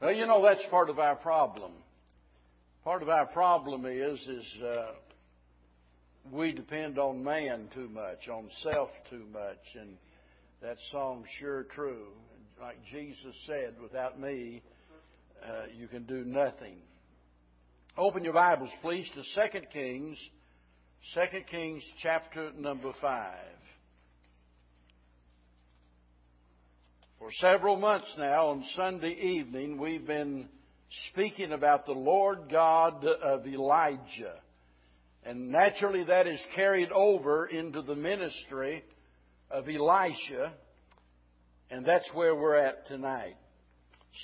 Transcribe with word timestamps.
Well, 0.00 0.12
you 0.12 0.26
know 0.26 0.42
that's 0.42 0.64
part 0.70 0.90
of 0.90 0.98
our 0.98 1.16
problem. 1.16 1.72
Part 2.84 3.02
of 3.02 3.08
our 3.08 3.24
problem 3.24 3.86
is 3.86 4.20
is 4.28 4.62
uh, 4.62 4.92
we 6.30 6.52
depend 6.52 6.98
on 6.98 7.24
man 7.24 7.68
too 7.72 7.88
much, 7.88 8.28
on 8.28 8.50
self 8.62 8.90
too 9.08 9.24
much, 9.32 9.56
and 9.80 9.96
that 10.60 10.76
song's 10.92 11.26
sure 11.38 11.64
true. 11.74 12.08
Like 12.60 12.76
Jesus 12.92 13.34
said, 13.46 13.76
without 13.82 14.20
me, 14.20 14.62
uh, 15.42 15.64
you 15.74 15.88
can 15.88 16.04
do 16.04 16.24
nothing. 16.26 16.76
Open 17.96 18.22
your 18.22 18.34
Bibles, 18.34 18.70
please, 18.82 19.10
to 19.14 19.50
2 19.50 19.60
Kings, 19.72 20.18
2 21.14 21.20
Kings 21.50 21.82
chapter 22.02 22.52
number 22.58 22.92
5. 23.00 23.34
For 27.18 27.30
several 27.40 27.76
months 27.76 28.14
now, 28.18 28.48
on 28.48 28.62
Sunday 28.74 29.12
evening, 29.12 29.80
we've 29.80 30.06
been 30.06 30.48
speaking 31.10 31.52
about 31.52 31.86
the 31.86 31.92
Lord 31.92 32.50
God 32.50 33.06
of 33.06 33.46
Elijah. 33.46 34.34
And 35.24 35.50
naturally, 35.50 36.04
that 36.04 36.26
is 36.26 36.38
carried 36.54 36.92
over 36.92 37.46
into 37.46 37.80
the 37.80 37.96
ministry 37.96 38.84
of 39.50 39.66
Elisha. 39.66 40.52
And 41.70 41.86
that's 41.86 42.08
where 42.12 42.34
we're 42.34 42.56
at 42.56 42.86
tonight. 42.86 43.36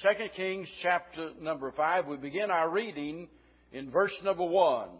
2 0.02 0.28
Kings 0.36 0.68
chapter 0.82 1.30
number 1.40 1.72
5, 1.72 2.06
we 2.06 2.18
begin 2.18 2.50
our 2.50 2.68
reading 2.68 3.26
in 3.72 3.90
verse 3.90 4.16
number 4.22 4.44
1. 4.44 4.90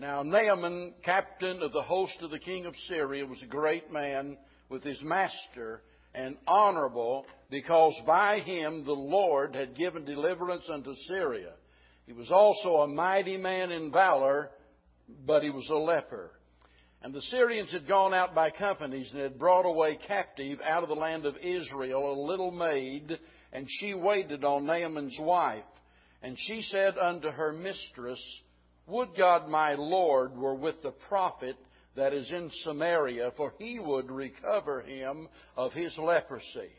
Now, 0.00 0.24
Naaman, 0.24 0.94
captain 1.04 1.62
of 1.62 1.72
the 1.72 1.82
host 1.82 2.16
of 2.22 2.32
the 2.32 2.40
king 2.40 2.66
of 2.66 2.74
Syria, 2.88 3.24
was 3.24 3.40
a 3.40 3.46
great 3.46 3.92
man 3.92 4.36
with 4.68 4.82
his 4.82 5.00
master 5.00 5.82
and 6.14 6.36
honorable 6.46 7.26
because 7.50 7.94
by 8.06 8.40
him 8.40 8.84
the 8.84 8.92
Lord 8.92 9.54
had 9.54 9.76
given 9.76 10.04
deliverance 10.04 10.68
unto 10.70 10.94
Syria. 11.06 11.52
He 12.06 12.12
was 12.12 12.30
also 12.30 12.76
a 12.76 12.88
mighty 12.88 13.36
man 13.36 13.70
in 13.70 13.92
valor, 13.92 14.50
but 15.26 15.42
he 15.42 15.50
was 15.50 15.68
a 15.70 15.74
leper. 15.74 16.32
And 17.02 17.14
the 17.14 17.22
Syrians 17.22 17.72
had 17.72 17.88
gone 17.88 18.12
out 18.12 18.34
by 18.34 18.50
companies 18.50 19.10
and 19.12 19.22
had 19.22 19.38
brought 19.38 19.64
away 19.64 19.98
captive 20.06 20.58
out 20.64 20.82
of 20.82 20.88
the 20.88 20.94
land 20.94 21.24
of 21.24 21.36
Israel 21.38 22.12
a 22.12 22.26
little 22.26 22.50
maid, 22.50 23.18
and 23.52 23.66
she 23.68 23.94
waited 23.94 24.44
on 24.44 24.66
Naaman's 24.66 25.18
wife. 25.18 25.64
And 26.22 26.36
she 26.38 26.62
said 26.62 26.98
unto 26.98 27.28
her 27.28 27.52
mistress, 27.52 28.20
Would 28.86 29.16
God 29.16 29.48
my 29.48 29.74
Lord 29.74 30.36
were 30.36 30.54
with 30.54 30.82
the 30.82 30.92
prophet 31.08 31.56
that 31.96 32.12
is 32.12 32.30
in 32.30 32.50
Samaria, 32.62 33.32
for 33.36 33.52
he 33.58 33.78
would 33.78 34.10
recover 34.10 34.82
him 34.82 35.28
of 35.56 35.72
his 35.72 35.96
leprosy. 35.98 36.70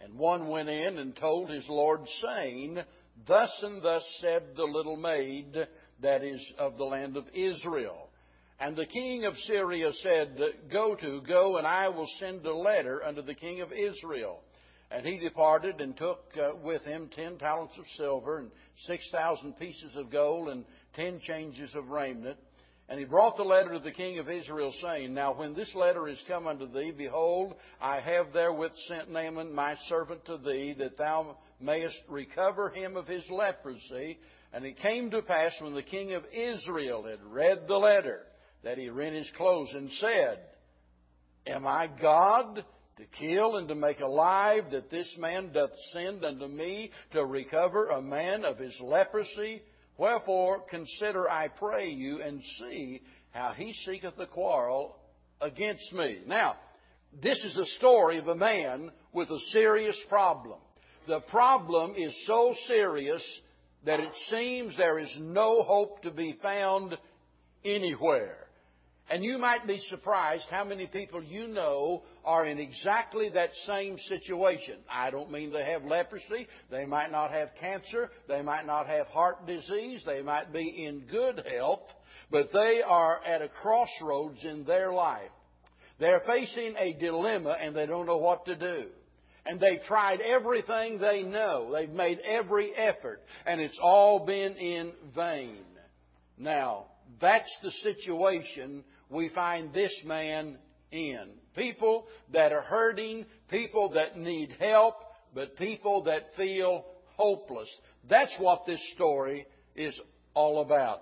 And 0.00 0.14
one 0.14 0.48
went 0.48 0.68
in 0.68 0.98
and 0.98 1.14
told 1.16 1.50
his 1.50 1.64
Lord, 1.68 2.00
saying, 2.22 2.78
Thus 3.26 3.50
and 3.62 3.82
thus 3.82 4.02
said 4.20 4.42
the 4.56 4.64
little 4.64 4.96
maid 4.96 5.54
that 6.00 6.22
is 6.22 6.40
of 6.58 6.78
the 6.78 6.84
land 6.84 7.16
of 7.16 7.24
Israel. 7.34 8.08
And 8.58 8.76
the 8.76 8.86
king 8.86 9.24
of 9.24 9.36
Syria 9.46 9.90
said, 10.02 10.38
Go 10.70 10.94
to, 10.94 11.20
go, 11.26 11.58
and 11.58 11.66
I 11.66 11.88
will 11.88 12.08
send 12.18 12.44
a 12.46 12.54
letter 12.54 13.02
unto 13.04 13.22
the 13.22 13.34
king 13.34 13.60
of 13.60 13.72
Israel. 13.72 14.40
And 14.90 15.06
he 15.06 15.18
departed 15.18 15.80
and 15.80 15.96
took 15.96 16.24
uh, 16.36 16.56
with 16.62 16.82
him 16.82 17.10
ten 17.14 17.38
talents 17.38 17.74
of 17.78 17.84
silver 17.96 18.38
and 18.38 18.50
six 18.86 19.08
thousand 19.12 19.56
pieces 19.58 19.92
of 19.96 20.10
gold 20.10 20.48
and 20.48 20.64
ten 20.94 21.20
changes 21.20 21.70
of 21.74 21.88
raiment. 21.88 22.36
And 22.90 22.98
he 22.98 23.04
brought 23.04 23.36
the 23.36 23.44
letter 23.44 23.72
to 23.72 23.78
the 23.78 23.92
king 23.92 24.18
of 24.18 24.28
Israel, 24.28 24.74
saying, 24.82 25.14
Now 25.14 25.32
when 25.32 25.54
this 25.54 25.72
letter 25.76 26.08
is 26.08 26.18
come 26.26 26.48
unto 26.48 26.66
thee, 26.66 26.90
behold, 26.90 27.54
I 27.80 28.00
have 28.00 28.32
therewith 28.32 28.72
sent 28.88 29.08
Naaman 29.08 29.54
my 29.54 29.76
servant 29.88 30.24
to 30.24 30.38
thee, 30.38 30.74
that 30.76 30.98
thou 30.98 31.36
mayest 31.60 32.02
recover 32.08 32.68
him 32.68 32.96
of 32.96 33.06
his 33.06 33.24
leprosy. 33.30 34.18
And 34.52 34.64
it 34.64 34.76
came 34.78 35.08
to 35.12 35.22
pass 35.22 35.52
when 35.60 35.76
the 35.76 35.84
king 35.84 36.14
of 36.14 36.24
Israel 36.32 37.04
had 37.04 37.22
read 37.22 37.68
the 37.68 37.76
letter, 37.76 38.22
that 38.64 38.76
he 38.76 38.88
rent 38.88 39.14
his 39.14 39.30
clothes 39.36 39.72
and 39.72 39.88
said, 39.92 40.40
Am 41.46 41.68
I 41.68 41.86
God 41.86 42.64
to 42.96 43.04
kill 43.20 43.58
and 43.58 43.68
to 43.68 43.76
make 43.76 44.00
alive 44.00 44.64
that 44.72 44.90
this 44.90 45.14
man 45.16 45.52
doth 45.52 45.70
send 45.92 46.24
unto 46.24 46.48
me 46.48 46.90
to 47.12 47.24
recover 47.24 47.86
a 47.86 48.02
man 48.02 48.44
of 48.44 48.58
his 48.58 48.76
leprosy? 48.80 49.62
Wherefore, 50.00 50.62
consider, 50.70 51.28
I 51.28 51.48
pray 51.48 51.90
you, 51.90 52.22
and 52.22 52.40
see 52.58 53.02
how 53.32 53.52
he 53.54 53.74
seeketh 53.84 54.18
a 54.18 54.26
quarrel 54.26 54.96
against 55.42 55.92
me. 55.92 56.20
Now, 56.26 56.56
this 57.22 57.38
is 57.44 57.54
the 57.54 57.66
story 57.76 58.16
of 58.16 58.26
a 58.26 58.34
man 58.34 58.92
with 59.12 59.28
a 59.28 59.38
serious 59.52 60.02
problem. 60.08 60.58
The 61.06 61.20
problem 61.28 61.96
is 61.98 62.16
so 62.26 62.54
serious 62.66 63.22
that 63.84 64.00
it 64.00 64.12
seems 64.30 64.74
there 64.78 64.98
is 64.98 65.14
no 65.20 65.62
hope 65.64 66.00
to 66.04 66.10
be 66.10 66.38
found 66.40 66.96
anywhere. 67.62 68.46
And 69.10 69.24
you 69.24 69.38
might 69.38 69.66
be 69.66 69.80
surprised 69.90 70.44
how 70.50 70.62
many 70.62 70.86
people 70.86 71.20
you 71.20 71.48
know 71.48 72.04
are 72.24 72.46
in 72.46 72.60
exactly 72.60 73.28
that 73.30 73.50
same 73.66 73.98
situation. 74.08 74.76
I 74.88 75.10
don't 75.10 75.32
mean 75.32 75.52
they 75.52 75.64
have 75.64 75.84
leprosy. 75.84 76.46
They 76.70 76.86
might 76.86 77.10
not 77.10 77.32
have 77.32 77.48
cancer. 77.58 78.08
They 78.28 78.40
might 78.40 78.66
not 78.66 78.86
have 78.86 79.08
heart 79.08 79.48
disease. 79.48 80.04
They 80.06 80.22
might 80.22 80.52
be 80.52 80.86
in 80.86 81.06
good 81.10 81.44
health, 81.52 81.82
but 82.30 82.50
they 82.52 82.82
are 82.86 83.20
at 83.26 83.42
a 83.42 83.48
crossroads 83.48 84.44
in 84.44 84.62
their 84.62 84.92
life. 84.92 85.32
They're 85.98 86.22
facing 86.24 86.76
a 86.78 86.96
dilemma 87.00 87.56
and 87.60 87.74
they 87.74 87.86
don't 87.86 88.06
know 88.06 88.18
what 88.18 88.44
to 88.46 88.54
do. 88.54 88.84
And 89.44 89.58
they've 89.58 89.82
tried 89.88 90.20
everything 90.20 90.98
they 90.98 91.24
know. 91.24 91.72
They've 91.72 91.90
made 91.90 92.20
every 92.20 92.72
effort 92.76 93.22
and 93.44 93.60
it's 93.60 93.78
all 93.82 94.24
been 94.24 94.54
in 94.54 94.92
vain. 95.16 95.64
Now, 96.38 96.84
that's 97.20 97.50
the 97.62 97.70
situation 97.82 98.84
we 99.10 99.28
find 99.30 99.72
this 99.72 99.92
man 100.04 100.56
in. 100.92 101.30
People 101.56 102.06
that 102.32 102.52
are 102.52 102.62
hurting, 102.62 103.26
people 103.48 103.90
that 103.94 104.16
need 104.16 104.54
help, 104.58 104.94
but 105.34 105.56
people 105.56 106.04
that 106.04 106.34
feel 106.36 106.84
hopeless. 107.16 107.68
That's 108.08 108.34
what 108.38 108.64
this 108.66 108.80
story 108.94 109.46
is 109.74 109.98
all 110.34 110.62
about. 110.62 111.00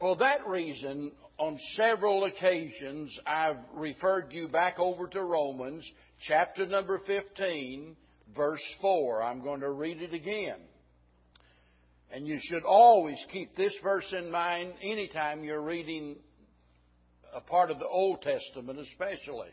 For 0.00 0.16
that 0.16 0.46
reason, 0.46 1.12
on 1.38 1.58
several 1.74 2.24
occasions, 2.24 3.16
I've 3.26 3.58
referred 3.72 4.32
you 4.32 4.48
back 4.48 4.78
over 4.78 5.06
to 5.08 5.22
Romans 5.22 5.88
chapter 6.26 6.66
number 6.66 7.00
15, 7.06 7.96
verse 8.34 8.62
4. 8.80 9.22
I'm 9.22 9.42
going 9.42 9.60
to 9.60 9.70
read 9.70 10.00
it 10.00 10.14
again. 10.14 10.58
And 12.12 12.26
you 12.26 12.38
should 12.40 12.62
always 12.64 13.18
keep 13.32 13.56
this 13.56 13.74
verse 13.82 14.12
in 14.16 14.30
mind 14.30 14.74
anytime 14.82 15.42
you're 15.42 15.62
reading 15.62 16.16
a 17.34 17.40
part 17.40 17.70
of 17.70 17.78
the 17.78 17.88
Old 17.88 18.22
Testament 18.22 18.78
especially. 18.78 19.48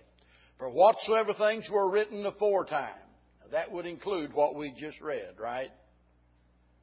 For 0.58 0.70
whatsoever 0.70 1.34
things 1.34 1.68
were 1.72 1.90
written 1.90 2.26
aforetime, 2.26 2.90
that 3.52 3.72
would 3.72 3.86
include 3.86 4.34
what 4.34 4.56
we 4.56 4.74
just 4.78 5.02
read, 5.02 5.36
right? 5.40 5.72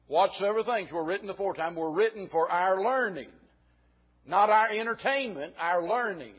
Whatsoever 0.07 0.63
things 0.63 0.91
were 0.91 1.03
written 1.03 1.29
aforetime 1.29 1.75
were 1.75 1.91
written 1.91 2.27
for 2.29 2.51
our 2.51 2.83
learning, 2.83 3.29
not 4.25 4.49
our 4.49 4.69
entertainment, 4.69 5.53
our 5.57 5.87
learning. 5.87 6.33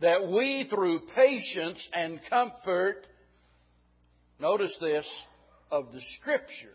That 0.00 0.28
we, 0.28 0.66
through 0.70 1.00
patience 1.14 1.86
and 1.92 2.20
comfort, 2.30 3.06
notice 4.38 4.74
this, 4.80 5.06
of 5.70 5.92
the 5.92 6.00
Scriptures, 6.18 6.70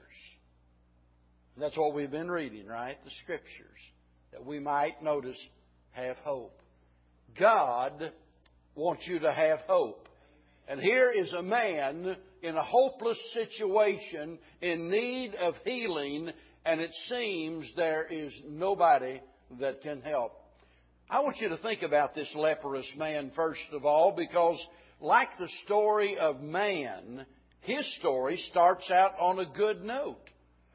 that's 1.57 1.77
what 1.77 1.95
we've 1.95 2.11
been 2.11 2.29
reading, 2.29 2.67
right? 2.67 2.97
The 3.03 3.11
Scriptures. 3.23 3.79
That 4.31 4.45
we 4.45 4.59
might, 4.59 5.01
notice, 5.01 5.37
have 5.95 6.17
hope. 6.17 6.59
God 7.39 8.11
wants 8.75 9.07
you 9.07 9.19
to 9.19 9.31
have 9.31 9.59
hope. 9.61 10.07
And 10.67 10.79
here 10.79 11.11
is 11.11 11.31
a 11.33 11.43
man 11.43 12.15
in 12.41 12.55
a 12.55 12.63
hopeless 12.63 13.19
situation 13.33 14.37
in 14.61 14.89
need 14.89 15.35
of 15.35 15.55
healing, 15.63 16.29
and 16.65 16.81
it 16.81 16.91
seems 17.07 17.71
there 17.75 18.05
is 18.05 18.33
nobody 18.47 19.21
that 19.59 19.81
can 19.81 20.01
help. 20.01 20.33
I 21.09 21.21
want 21.21 21.37
you 21.37 21.49
to 21.49 21.57
think 21.57 21.83
about 21.83 22.15
this 22.15 22.29
leprous 22.35 22.87
man 22.97 23.31
first 23.35 23.61
of 23.71 23.85
all, 23.85 24.13
because 24.15 24.63
like 24.99 25.29
the 25.39 25.49
story 25.65 26.17
of 26.17 26.41
man, 26.41 27.25
his 27.61 27.95
story 27.97 28.37
starts 28.49 28.89
out 28.89 29.11
on 29.19 29.39
a 29.39 29.45
good 29.45 29.83
note. 29.83 30.17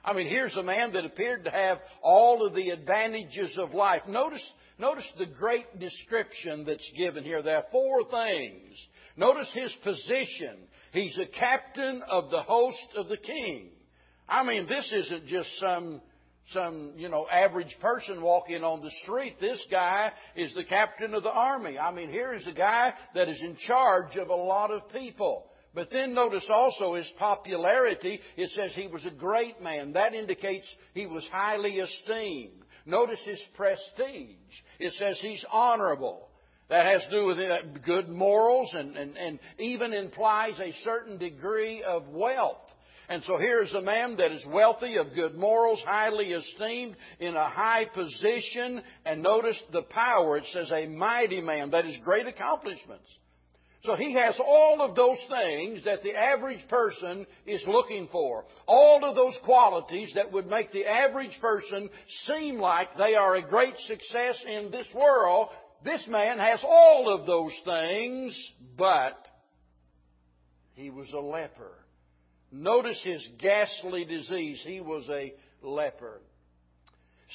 I 0.05 0.15
mean, 0.15 0.29
here's 0.29 0.57
a 0.57 0.63
man 0.63 0.93
that 0.93 1.05
appeared 1.05 1.45
to 1.45 1.51
have 1.51 1.79
all 2.03 2.47
of 2.47 2.55
the 2.55 2.71
advantages 2.71 3.57
of 3.59 3.75
life. 3.75 4.03
Notice 4.09 4.49
Notice 4.81 5.13
the 5.19 5.27
great 5.27 5.79
description 5.79 6.65
that's 6.65 6.91
given 6.97 7.23
here. 7.23 7.43
There 7.43 7.59
are 7.59 7.67
four 7.71 8.03
things. 8.11 8.75
Notice 9.15 9.51
his 9.53 9.77
position. 9.85 10.57
He's 10.93 11.19
a 11.19 11.27
captain 11.39 12.03
of 12.09 12.31
the 12.31 12.41
host 12.41 12.87
of 12.97 13.09
the 13.09 13.19
king. 13.19 13.69
I 14.27 14.43
mean, 14.43 14.67
this 14.67 14.91
isn't 14.91 15.27
just 15.27 15.51
some 15.59 16.01
some, 16.53 16.95
you 16.97 17.09
know, 17.09 17.29
average 17.31 17.77
person 17.81 18.23
walking 18.23 18.65
on 18.65 18.83
the 18.83 18.91
street. 19.05 19.37
This 19.41 19.65
guy 19.71 20.11
is 20.35 20.53
the 20.55 20.65
captain 20.65 21.15
of 21.15 21.23
the 21.23 21.31
army. 21.31 21.79
I 21.79 21.93
mean, 21.93 22.11
here 22.11 22.33
is 22.33 22.47
a 22.47 22.53
guy 22.53 22.93
that 23.15 23.29
is 23.29 23.41
in 23.41 23.57
charge 23.67 24.17
of 24.17 24.31
a 24.31 24.35
lot 24.35 24.73
of 24.73 24.91
people. 24.93 25.47
But 25.75 25.91
then 25.93 26.15
notice 26.15 26.47
also 26.51 26.95
his 26.95 27.11
popularity. 27.19 28.19
It 28.37 28.51
says 28.51 28.73
he 28.75 28.89
was 28.89 29.07
a 29.07 29.11
great 29.11 29.63
man. 29.63 29.93
That 29.93 30.15
indicates 30.15 30.67
he 30.95 31.07
was 31.07 31.25
highly 31.31 31.77
esteemed. 31.77 32.65
Notice 32.87 33.21
his 33.25 33.43
prestige. 33.57 34.37
It 34.79 34.95
says 34.95 35.19
he's 35.21 35.45
honorable. 35.51 36.29
That 36.69 36.87
has 36.87 37.03
to 37.05 37.11
do 37.11 37.27
with 37.27 37.39
uh, 37.39 37.63
good 37.85 38.09
morals 38.09 38.73
and, 38.75 38.97
and, 38.97 39.17
and 39.17 39.39
even 39.59 39.93
implies 39.93 40.55
a 40.61 40.73
certain 40.85 41.19
degree 41.19 41.83
of 41.83 42.09
wealth. 42.09 42.59
And 43.09 43.25
so 43.25 43.39
here's 43.39 43.75
a 43.75 43.81
man 43.81 44.19
that 44.19 44.31
is 44.31 44.47
wealthy, 44.47 44.97
of 44.97 45.13
good 45.17 45.35
morals, 45.35 45.83
highly 45.85 46.27
esteemed, 46.27 46.95
in 47.19 47.35
a 47.35 47.49
high 47.49 47.87
position, 47.93 48.81
and 49.05 49.21
notice 49.21 49.61
the 49.73 49.83
power. 49.83 50.37
It 50.37 50.45
says 50.53 50.71
a 50.71 50.87
mighty 50.87 51.41
man. 51.41 51.73
That 51.73 51.87
is 51.87 51.97
great 52.05 52.29
accomplishments. 52.29 53.09
So 53.83 53.95
he 53.95 54.13
has 54.13 54.39
all 54.39 54.83
of 54.83 54.95
those 54.95 55.19
things 55.31 55.85
that 55.85 56.03
the 56.03 56.15
average 56.15 56.67
person 56.69 57.27
is 57.47 57.65
looking 57.67 58.09
for. 58.13 58.45
All 58.67 59.03
of 59.05 59.15
those 59.15 59.39
qualities 59.45 60.13
that 60.17 60.33
would 60.33 60.47
make 60.47 60.71
the 60.71 60.87
average 60.87 61.39
person 61.41 61.89
seem 62.27 62.59
like 62.59 62.97
they 62.99 63.15
are 63.15 63.37
a 63.37 63.49
great 63.49 63.79
success 63.79 64.43
in 64.47 64.71
this 64.71 64.87
world. 64.95 65.49
This 65.83 66.07
man 66.09 66.39
has 66.39 66.61
all 66.63 67.09
of 67.09 67.27
those 67.27 67.59
things, 67.65 68.53
but 68.77 69.17
he 70.75 70.91
was 70.91 71.11
a 71.15 71.21
leper. 71.21 71.73
Notice 72.53 73.01
his 73.03 73.27
ghastly 73.39 74.05
disease. 74.05 74.63
He 74.67 74.81
was 74.81 75.09
a 75.09 75.33
leper. 75.63 76.21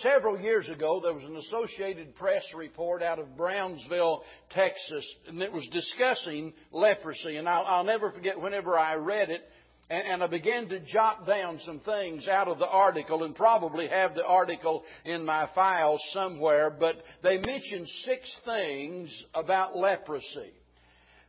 Several 0.01 0.37
years 0.37 0.67
ago, 0.67 0.99
there 1.01 1.13
was 1.13 1.23
an 1.23 1.37
Associated 1.37 2.17
Press 2.17 2.43
report 2.53 3.01
out 3.01 3.17
of 3.17 3.37
Brownsville, 3.37 4.23
Texas, 4.49 5.15
and 5.27 5.41
it 5.41 5.53
was 5.53 5.65
discussing 5.71 6.53
leprosy. 6.73 7.37
And 7.37 7.47
I'll, 7.47 7.63
I'll 7.65 7.83
never 7.85 8.11
forget 8.11 8.39
whenever 8.39 8.77
I 8.77 8.95
read 8.95 9.29
it, 9.29 9.41
and, 9.89 10.21
I 10.23 10.27
began 10.27 10.67
to 10.69 10.79
jot 10.79 11.27
down 11.27 11.59
some 11.63 11.79
things 11.79 12.27
out 12.27 12.47
of 12.47 12.59
the 12.59 12.67
article, 12.67 13.23
and 13.23 13.35
probably 13.35 13.87
have 13.87 14.15
the 14.15 14.25
article 14.25 14.83
in 15.05 15.23
my 15.23 15.47
files 15.55 16.01
somewhere. 16.11 16.75
But 16.77 16.97
they 17.23 17.37
mentioned 17.37 17.87
six 18.03 18.35
things 18.43 19.23
about 19.33 19.77
leprosy. 19.77 20.51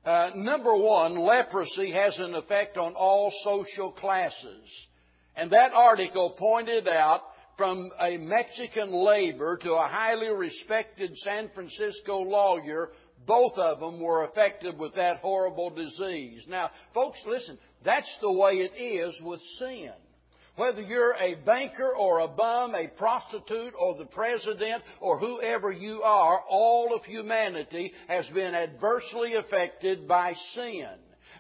Uh, 0.04 0.30
number 0.34 0.74
one, 0.74 1.18
leprosy 1.18 1.92
has 1.92 2.18
an 2.18 2.34
effect 2.34 2.78
on 2.78 2.94
all 2.94 3.30
social 3.44 3.92
classes. 3.92 4.86
And 5.36 5.52
that 5.52 5.72
article 5.72 6.34
pointed 6.38 6.88
out 6.88 7.20
from 7.56 7.90
a 8.00 8.16
Mexican 8.18 8.92
laborer 8.92 9.56
to 9.58 9.72
a 9.72 9.88
highly 9.88 10.28
respected 10.28 11.16
San 11.18 11.50
Francisco 11.54 12.18
lawyer, 12.18 12.90
both 13.26 13.56
of 13.56 13.80
them 13.80 14.00
were 14.00 14.24
affected 14.24 14.78
with 14.78 14.94
that 14.94 15.18
horrible 15.18 15.70
disease. 15.70 16.44
Now, 16.48 16.70
folks, 16.94 17.20
listen, 17.26 17.58
that's 17.84 18.10
the 18.20 18.32
way 18.32 18.58
it 18.58 18.80
is 18.80 19.14
with 19.22 19.40
sin. 19.58 19.92
Whether 20.56 20.80
you're 20.80 21.14
a 21.14 21.34
banker 21.44 21.94
or 21.94 22.20
a 22.20 22.28
bum, 22.28 22.74
a 22.74 22.88
prostitute 22.88 23.74
or 23.78 23.96
the 23.98 24.06
president 24.06 24.82
or 25.00 25.18
whoever 25.18 25.70
you 25.70 26.02
are, 26.02 26.40
all 26.48 26.94
of 26.94 27.04
humanity 27.04 27.92
has 28.08 28.26
been 28.28 28.54
adversely 28.54 29.34
affected 29.34 30.08
by 30.08 30.34
sin. 30.54 30.88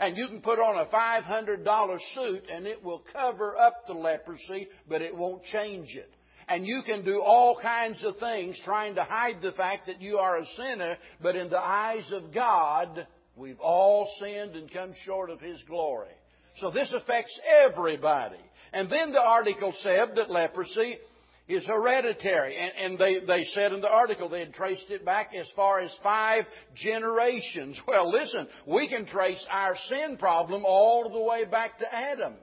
And 0.00 0.16
you 0.16 0.28
can 0.28 0.40
put 0.40 0.58
on 0.58 0.78
a 0.78 0.86
$500 0.86 1.98
suit 2.14 2.44
and 2.52 2.66
it 2.66 2.82
will 2.82 3.02
cover 3.12 3.56
up 3.56 3.86
the 3.86 3.94
leprosy, 3.94 4.68
but 4.88 5.02
it 5.02 5.16
won't 5.16 5.44
change 5.44 5.94
it. 5.94 6.10
And 6.48 6.66
you 6.66 6.82
can 6.86 7.04
do 7.04 7.20
all 7.20 7.58
kinds 7.60 8.04
of 8.04 8.18
things 8.18 8.60
trying 8.64 8.94
to 8.94 9.02
hide 9.02 9.42
the 9.42 9.52
fact 9.52 9.86
that 9.86 10.00
you 10.00 10.18
are 10.18 10.36
a 10.36 10.46
sinner, 10.56 10.96
but 11.20 11.34
in 11.34 11.50
the 11.50 11.58
eyes 11.58 12.10
of 12.12 12.32
God, 12.32 13.06
we've 13.34 13.58
all 13.60 14.08
sinned 14.20 14.54
and 14.54 14.72
come 14.72 14.94
short 15.04 15.30
of 15.30 15.40
His 15.40 15.60
glory. 15.66 16.14
So 16.58 16.70
this 16.70 16.92
affects 16.92 17.38
everybody. 17.64 18.38
And 18.72 18.88
then 18.88 19.12
the 19.12 19.20
article 19.20 19.74
said 19.82 20.14
that 20.14 20.30
leprosy 20.30 20.98
is 21.48 21.64
hereditary. 21.64 22.56
And, 22.56 22.72
and, 22.76 22.98
they, 22.98 23.20
they 23.20 23.44
said 23.44 23.72
in 23.72 23.80
the 23.80 23.90
article 23.90 24.28
they 24.28 24.40
had 24.40 24.54
traced 24.54 24.90
it 24.90 25.04
back 25.04 25.32
as 25.34 25.46
far 25.54 25.80
as 25.80 25.90
five 26.02 26.44
generations. 26.74 27.80
Well, 27.86 28.10
listen, 28.10 28.48
we 28.66 28.88
can 28.88 29.06
trace 29.06 29.44
our 29.50 29.76
sin 29.88 30.16
problem 30.18 30.64
all 30.66 31.08
the 31.10 31.20
way 31.20 31.44
back 31.44 31.78
to 31.78 31.94
Adam. 31.94 32.34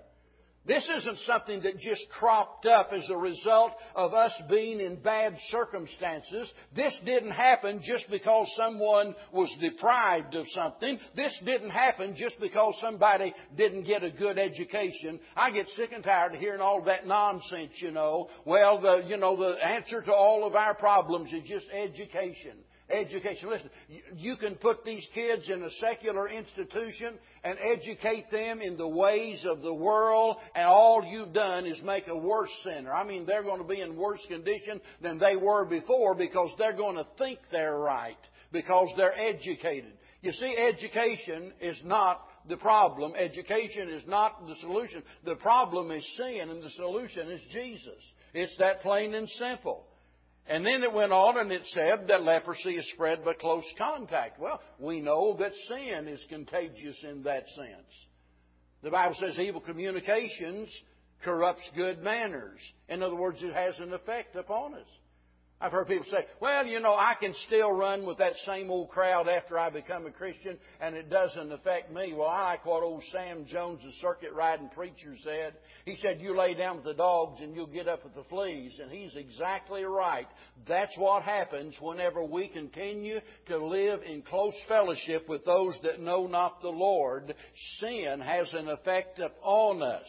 This 0.65 0.87
isn't 0.97 1.19
something 1.19 1.61
that 1.63 1.77
just 1.79 2.05
cropped 2.17 2.65
up 2.65 2.91
as 2.93 3.05
a 3.09 3.17
result 3.17 3.73
of 3.95 4.13
us 4.13 4.31
being 4.49 4.79
in 4.79 4.95
bad 4.95 5.35
circumstances. 5.49 6.49
This 6.73 6.97
didn't 7.05 7.31
happen 7.31 7.81
just 7.83 8.09
because 8.09 8.49
someone 8.55 9.13
was 9.33 9.53
deprived 9.59 10.35
of 10.35 10.45
something. 10.51 10.99
This 11.17 11.37
didn't 11.45 11.71
happen 11.71 12.15
just 12.15 12.39
because 12.39 12.75
somebody 12.79 13.33
didn't 13.57 13.83
get 13.83 14.03
a 14.03 14.11
good 14.11 14.37
education. 14.37 15.19
I 15.35 15.51
get 15.51 15.67
sick 15.75 15.91
and 15.91 16.03
tired 16.03 16.35
of 16.35 16.39
hearing 16.39 16.61
all 16.61 16.81
that 16.83 17.05
nonsense, 17.05 17.73
you 17.81 17.91
know. 17.91 18.29
Well, 18.45 18.79
the, 18.79 19.03
you 19.05 19.17
know, 19.17 19.35
the 19.35 19.65
answer 19.65 20.01
to 20.01 20.13
all 20.13 20.47
of 20.47 20.55
our 20.55 20.75
problems 20.75 21.33
is 21.33 21.43
just 21.43 21.67
education 21.73 22.57
education. 22.93 23.49
Listen, 23.49 23.69
you 24.15 24.35
can 24.37 24.55
put 24.55 24.85
these 24.85 25.07
kids 25.13 25.49
in 25.49 25.63
a 25.63 25.69
secular 25.71 26.29
institution 26.29 27.15
and 27.43 27.57
educate 27.59 28.31
them 28.31 28.61
in 28.61 28.77
the 28.77 28.87
ways 28.87 29.45
of 29.49 29.61
the 29.61 29.73
world, 29.73 30.37
and 30.55 30.65
all 30.65 31.03
you've 31.03 31.33
done 31.33 31.65
is 31.65 31.81
make 31.83 32.07
a 32.07 32.17
worse 32.17 32.51
sinner. 32.63 32.93
I 32.93 33.03
mean, 33.03 33.25
they're 33.25 33.43
going 33.43 33.61
to 33.61 33.67
be 33.67 33.81
in 33.81 33.95
worse 33.95 34.25
condition 34.27 34.79
than 35.01 35.19
they 35.19 35.35
were 35.35 35.65
before 35.65 36.15
because 36.15 36.51
they're 36.57 36.77
going 36.77 36.95
to 36.95 37.07
think 37.17 37.39
they're 37.51 37.77
right 37.77 38.17
because 38.51 38.89
they're 38.95 39.17
educated. 39.17 39.93
You 40.21 40.31
see, 40.31 40.55
education 40.55 41.51
is 41.59 41.81
not 41.83 42.21
the 42.47 42.57
problem. 42.57 43.13
Education 43.17 43.89
is 43.89 44.03
not 44.07 44.47
the 44.47 44.55
solution. 44.61 45.03
The 45.25 45.35
problem 45.35 45.91
is 45.91 46.07
sin, 46.17 46.49
and 46.49 46.61
the 46.61 46.69
solution 46.71 47.29
is 47.29 47.41
Jesus. 47.51 48.01
It's 48.33 48.55
that 48.57 48.81
plain 48.81 49.13
and 49.13 49.27
simple. 49.29 49.85
And 50.47 50.65
then 50.65 50.83
it 50.83 50.93
went 50.93 51.13
on 51.13 51.37
and 51.37 51.51
it 51.51 51.65
said 51.67 52.07
that 52.07 52.23
leprosy 52.23 52.75
is 52.75 52.89
spread 52.93 53.23
by 53.23 53.33
close 53.33 53.63
contact. 53.77 54.39
Well, 54.39 54.61
we 54.77 54.99
know 54.99 55.37
that 55.39 55.53
sin 55.67 56.07
is 56.07 56.25
contagious 56.29 57.01
in 57.03 57.23
that 57.23 57.47
sense. 57.49 57.87
The 58.81 58.91
Bible 58.91 59.15
says 59.17 59.39
evil 59.39 59.61
communications 59.61 60.69
corrupts 61.23 61.69
good 61.75 61.99
manners. 61.99 62.59
In 62.89 63.01
other 63.01 63.15
words, 63.15 63.41
it 63.41 63.53
has 63.53 63.79
an 63.79 63.93
effect 63.93 64.35
upon 64.35 64.73
us. 64.73 64.87
I've 65.61 65.71
heard 65.71 65.87
people 65.87 66.05
say, 66.11 66.25
well, 66.41 66.65
you 66.65 66.81
know, 66.81 66.93
I 66.93 67.15
can 67.17 67.33
still 67.47 67.71
run 67.71 68.05
with 68.05 68.17
that 68.17 68.33
same 68.45 68.69
old 68.69 68.89
crowd 68.89 69.29
after 69.29 69.57
I 69.57 69.69
become 69.69 70.05
a 70.05 70.11
Christian 70.11 70.57
and 70.81 70.93
it 70.93 71.09
doesn't 71.09 71.53
affect 71.53 71.89
me. 71.89 72.13
Well, 72.13 72.27
I 72.27 72.43
like 72.43 72.65
what 72.65 72.83
old 72.83 73.01
Sam 73.13 73.45
Jones, 73.45 73.79
the 73.81 73.93
circuit 74.01 74.33
riding 74.33 74.69
preacher, 74.75 75.15
said. 75.23 75.53
He 75.85 75.95
said, 76.01 76.19
you 76.19 76.37
lay 76.37 76.53
down 76.53 76.77
with 76.77 76.85
the 76.85 76.93
dogs 76.93 77.39
and 77.39 77.55
you'll 77.55 77.67
get 77.67 77.87
up 77.87 78.03
with 78.03 78.13
the 78.13 78.25
fleas. 78.29 78.77
And 78.81 78.91
he's 78.91 79.15
exactly 79.15 79.85
right. 79.85 80.27
That's 80.67 80.97
what 80.97 81.23
happens 81.23 81.77
whenever 81.79 82.25
we 82.25 82.49
continue 82.49 83.19
to 83.47 83.65
live 83.65 84.01
in 84.03 84.21
close 84.21 84.55
fellowship 84.67 85.29
with 85.29 85.45
those 85.45 85.79
that 85.83 86.01
know 86.01 86.27
not 86.27 86.61
the 86.61 86.69
Lord. 86.69 87.33
Sin 87.79 88.19
has 88.21 88.53
an 88.53 88.67
effect 88.67 89.19
upon 89.19 89.81
us. 89.81 90.07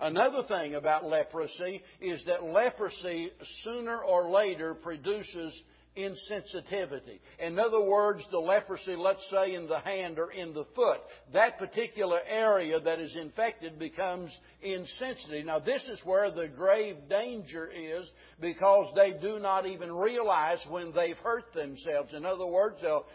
Another 0.00 0.42
thing 0.48 0.74
about 0.74 1.04
leprosy 1.04 1.82
is 2.00 2.24
that 2.26 2.42
leprosy 2.42 3.30
sooner 3.64 3.98
or 3.98 4.30
later 4.30 4.74
produces 4.74 5.62
insensitivity. 5.96 7.18
In 7.38 7.58
other 7.58 7.82
words, 7.84 8.24
the 8.30 8.38
leprosy, 8.38 8.94
let's 8.96 9.26
say 9.30 9.54
in 9.54 9.66
the 9.66 9.80
hand 9.80 10.18
or 10.18 10.30
in 10.30 10.54
the 10.54 10.64
foot, 10.74 11.00
that 11.32 11.58
particular 11.58 12.20
area 12.28 12.80
that 12.80 13.00
is 13.00 13.14
infected 13.16 13.78
becomes 13.78 14.30
insensitive. 14.62 15.44
Now, 15.44 15.58
this 15.58 15.82
is 15.82 16.00
where 16.04 16.30
the 16.30 16.48
grave 16.48 16.96
danger 17.08 17.68
is 17.68 18.08
because 18.40 18.92
they 18.94 19.12
do 19.20 19.38
not 19.38 19.66
even 19.66 19.92
realize 19.92 20.64
when 20.68 20.92
they've 20.94 21.18
hurt 21.18 21.52
themselves. 21.54 22.14
In 22.14 22.24
other 22.24 22.46
words, 22.46 22.76
they'll 22.80 23.06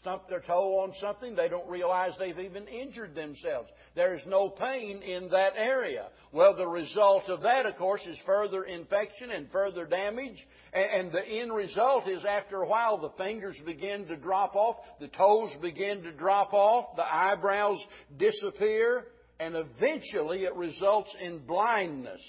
stump 0.00 0.28
their 0.28 0.40
toe 0.40 0.80
on 0.80 0.92
something, 1.00 1.36
they 1.36 1.48
don't 1.48 1.68
realize 1.68 2.12
they've 2.18 2.38
even 2.38 2.66
injured 2.66 3.14
themselves. 3.14 3.68
There 3.94 4.14
is 4.14 4.22
no 4.26 4.48
pain 4.48 5.02
in 5.02 5.28
that 5.30 5.52
area. 5.56 6.06
Well, 6.32 6.56
the 6.56 6.66
result 6.66 7.24
of 7.28 7.42
that, 7.42 7.66
of 7.66 7.76
course, 7.76 8.00
is 8.06 8.16
further 8.24 8.64
infection 8.64 9.30
and 9.30 9.50
further 9.50 9.84
damage. 9.86 10.36
And 10.72 11.12
the 11.12 11.26
end 11.26 11.52
result 11.52 12.08
is 12.08 12.24
after 12.24 12.62
a 12.62 12.66
while, 12.66 12.98
the 12.98 13.10
fingers 13.22 13.56
begin 13.66 14.06
to 14.06 14.16
drop 14.16 14.56
off, 14.56 14.76
the 14.98 15.08
toes 15.08 15.50
begin 15.60 16.02
to 16.04 16.12
drop 16.12 16.54
off, 16.54 16.96
the 16.96 17.04
eyebrows 17.04 17.84
disappear, 18.16 19.04
and 19.38 19.54
eventually 19.56 20.44
it 20.44 20.54
results 20.54 21.14
in 21.20 21.40
blindness. 21.40 22.22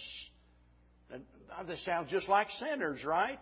And 1.11 1.23
this 1.67 1.83
sounds 1.85 2.11
just 2.11 2.27
like 2.27 2.47
sinners, 2.59 3.05
right? 3.05 3.39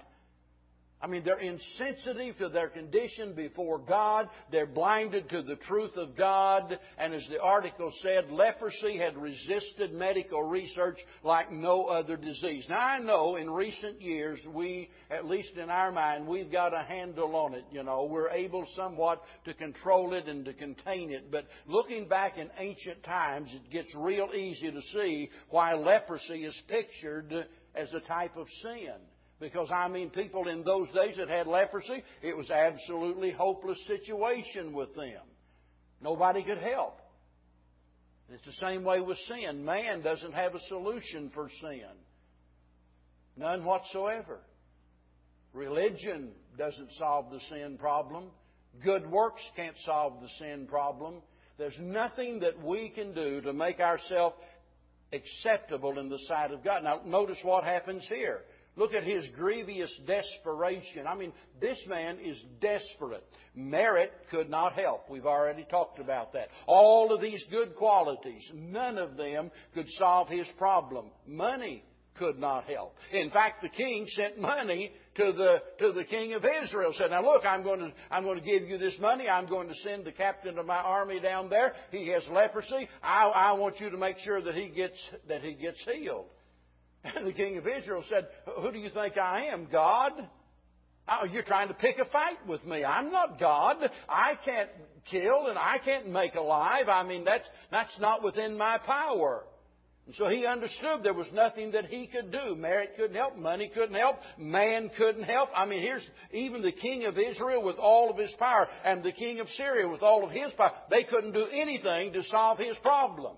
I 1.01 1.07
mean, 1.07 1.23
they're 1.23 1.39
insensitive 1.39 2.37
to 2.37 2.49
their 2.49 2.69
condition 2.69 3.33
before 3.33 3.79
God. 3.79 4.29
They're 4.51 4.67
blinded 4.67 5.29
to 5.29 5.41
the 5.41 5.55
truth 5.55 5.93
of 5.95 6.15
God. 6.15 6.77
And 6.97 7.13
as 7.13 7.27
the 7.27 7.41
article 7.41 7.91
said, 8.03 8.29
leprosy 8.29 8.97
had 8.97 9.17
resisted 9.17 9.93
medical 9.93 10.43
research 10.43 10.99
like 11.23 11.51
no 11.51 11.85
other 11.85 12.17
disease. 12.17 12.65
Now, 12.69 12.79
I 12.79 12.99
know 12.99 13.35
in 13.35 13.49
recent 13.49 13.99
years, 13.99 14.39
we, 14.53 14.89
at 15.09 15.25
least 15.25 15.55
in 15.55 15.71
our 15.71 15.91
mind, 15.91 16.27
we've 16.27 16.51
got 16.51 16.73
a 16.73 16.83
handle 16.83 17.35
on 17.35 17.55
it. 17.55 17.65
You 17.71 17.81
know, 17.81 18.05
we're 18.05 18.29
able 18.29 18.67
somewhat 18.75 19.23
to 19.45 19.55
control 19.55 20.13
it 20.13 20.27
and 20.27 20.45
to 20.45 20.53
contain 20.53 21.11
it. 21.11 21.31
But 21.31 21.45
looking 21.65 22.07
back 22.07 22.37
in 22.37 22.51
ancient 22.59 23.03
times, 23.03 23.49
it 23.53 23.71
gets 23.71 23.93
real 23.95 24.29
easy 24.35 24.71
to 24.71 24.81
see 24.93 25.29
why 25.49 25.73
leprosy 25.73 26.45
is 26.45 26.59
pictured 26.67 27.47
as 27.73 27.91
a 27.93 28.01
type 28.01 28.37
of 28.37 28.47
sin. 28.61 28.93
Because, 29.41 29.69
I 29.71 29.87
mean, 29.87 30.11
people 30.11 30.47
in 30.47 30.63
those 30.63 30.87
days 30.89 31.17
that 31.17 31.27
had 31.27 31.47
leprosy, 31.47 32.03
it 32.21 32.37
was 32.37 32.51
absolutely 32.51 33.31
hopeless 33.31 33.79
situation 33.87 34.71
with 34.71 34.95
them. 34.95 35.23
Nobody 35.99 36.43
could 36.43 36.59
help. 36.59 36.99
It's 38.29 38.45
the 38.45 38.65
same 38.65 38.83
way 38.83 39.01
with 39.01 39.17
sin. 39.27 39.65
Man 39.65 40.03
doesn't 40.03 40.33
have 40.33 40.53
a 40.53 40.59
solution 40.69 41.31
for 41.33 41.49
sin. 41.59 41.89
None 43.35 43.65
whatsoever. 43.65 44.39
Religion 45.53 46.29
doesn't 46.55 46.91
solve 46.99 47.31
the 47.31 47.39
sin 47.49 47.77
problem. 47.79 48.25
Good 48.85 49.09
works 49.09 49.41
can't 49.55 49.75
solve 49.85 50.21
the 50.21 50.29
sin 50.37 50.67
problem. 50.67 51.15
There's 51.57 51.77
nothing 51.79 52.41
that 52.41 52.63
we 52.63 52.89
can 52.89 53.13
do 53.15 53.41
to 53.41 53.53
make 53.53 53.79
ourselves 53.79 54.35
acceptable 55.11 55.97
in 55.97 56.09
the 56.09 56.19
sight 56.27 56.51
of 56.51 56.63
God. 56.63 56.83
Now, 56.83 57.01
notice 57.05 57.39
what 57.41 57.63
happens 57.63 58.05
here. 58.07 58.41
Look 58.81 58.95
at 58.95 59.03
his 59.03 59.27
grievous 59.37 59.95
desperation. 60.07 61.05
I 61.05 61.13
mean, 61.13 61.33
this 61.59 61.77
man 61.87 62.17
is 62.17 62.35
desperate. 62.59 63.23
Merit 63.53 64.11
could 64.31 64.49
not 64.49 64.73
help. 64.73 65.07
We've 65.07 65.27
already 65.27 65.67
talked 65.69 65.99
about 65.99 66.33
that. 66.33 66.47
All 66.65 67.13
of 67.13 67.21
these 67.21 67.45
good 67.51 67.75
qualities, 67.75 68.41
none 68.55 68.97
of 68.97 69.17
them 69.17 69.51
could 69.75 69.87
solve 69.99 70.29
his 70.29 70.47
problem. 70.57 71.11
Money 71.27 71.83
could 72.17 72.39
not 72.39 72.63
help. 72.63 72.95
In 73.13 73.29
fact, 73.29 73.61
the 73.61 73.69
king 73.69 74.07
sent 74.15 74.41
money 74.41 74.91
to 75.15 75.31
the 75.31 75.61
to 75.77 75.91
the 75.91 76.03
king 76.05 76.33
of 76.33 76.43
Israel. 76.43 76.91
Said, 76.97 77.11
"Now 77.11 77.21
look, 77.21 77.45
I'm 77.45 77.61
going 77.61 77.81
to 77.81 77.91
I'm 78.09 78.23
going 78.23 78.39
to 78.39 78.43
give 78.43 78.67
you 78.67 78.79
this 78.79 78.97
money. 78.99 79.29
I'm 79.29 79.45
going 79.45 79.67
to 79.67 79.75
send 79.75 80.05
the 80.05 80.11
captain 80.11 80.57
of 80.57 80.65
my 80.65 80.77
army 80.77 81.19
down 81.19 81.51
there. 81.51 81.73
He 81.91 82.07
has 82.07 82.27
leprosy. 82.31 82.89
I, 83.03 83.25
I 83.27 83.53
want 83.53 83.79
you 83.79 83.91
to 83.91 83.97
make 83.97 84.17
sure 84.17 84.41
that 84.41 84.55
he 84.55 84.69
gets 84.69 84.97
that 85.27 85.43
he 85.43 85.53
gets 85.53 85.83
healed." 85.83 86.25
And 87.03 87.25
the 87.25 87.33
king 87.33 87.57
of 87.57 87.67
Israel 87.67 88.03
said, 88.09 88.27
Who 88.61 88.71
do 88.71 88.77
you 88.77 88.89
think 88.89 89.17
I 89.17 89.47
am? 89.47 89.67
God? 89.71 90.11
Oh, 91.07 91.25
you're 91.25 91.43
trying 91.43 91.67
to 91.67 91.73
pick 91.73 91.97
a 91.97 92.05
fight 92.05 92.37
with 92.47 92.63
me. 92.63 92.85
I'm 92.85 93.11
not 93.11 93.39
God. 93.39 93.77
I 94.07 94.37
can't 94.45 94.69
kill 95.09 95.47
and 95.47 95.57
I 95.57 95.77
can't 95.83 96.09
make 96.09 96.35
alive. 96.35 96.87
I 96.87 97.03
mean, 97.03 97.25
that's, 97.25 97.47
that's 97.71 97.99
not 97.99 98.23
within 98.23 98.57
my 98.57 98.77
power. 98.85 99.43
And 100.05 100.15
so 100.15 100.29
he 100.29 100.45
understood 100.45 101.03
there 101.03 101.13
was 101.13 101.31
nothing 101.33 101.71
that 101.71 101.85
he 101.85 102.07
could 102.07 102.31
do. 102.31 102.55
Merit 102.55 102.91
couldn't 102.97 103.15
help. 103.15 103.37
Money 103.37 103.71
couldn't 103.73 103.95
help. 103.95 104.17
Man 104.37 104.89
couldn't 104.97 105.23
help. 105.23 105.49
I 105.55 105.65
mean, 105.65 105.81
here's 105.81 106.07
even 106.31 106.61
the 106.61 106.71
king 106.71 107.05
of 107.05 107.17
Israel 107.17 107.63
with 107.63 107.77
all 107.77 108.09
of 108.09 108.17
his 108.17 108.33
power 108.37 108.67
and 108.83 109.03
the 109.03 109.11
king 109.11 109.39
of 109.39 109.47
Syria 109.49 109.87
with 109.87 110.01
all 110.01 110.23
of 110.23 110.31
his 110.31 110.51
power. 110.53 110.71
They 110.89 111.03
couldn't 111.03 111.33
do 111.33 111.45
anything 111.45 112.13
to 112.13 112.23
solve 112.23 112.57
his 112.57 112.77
problem. 112.81 113.35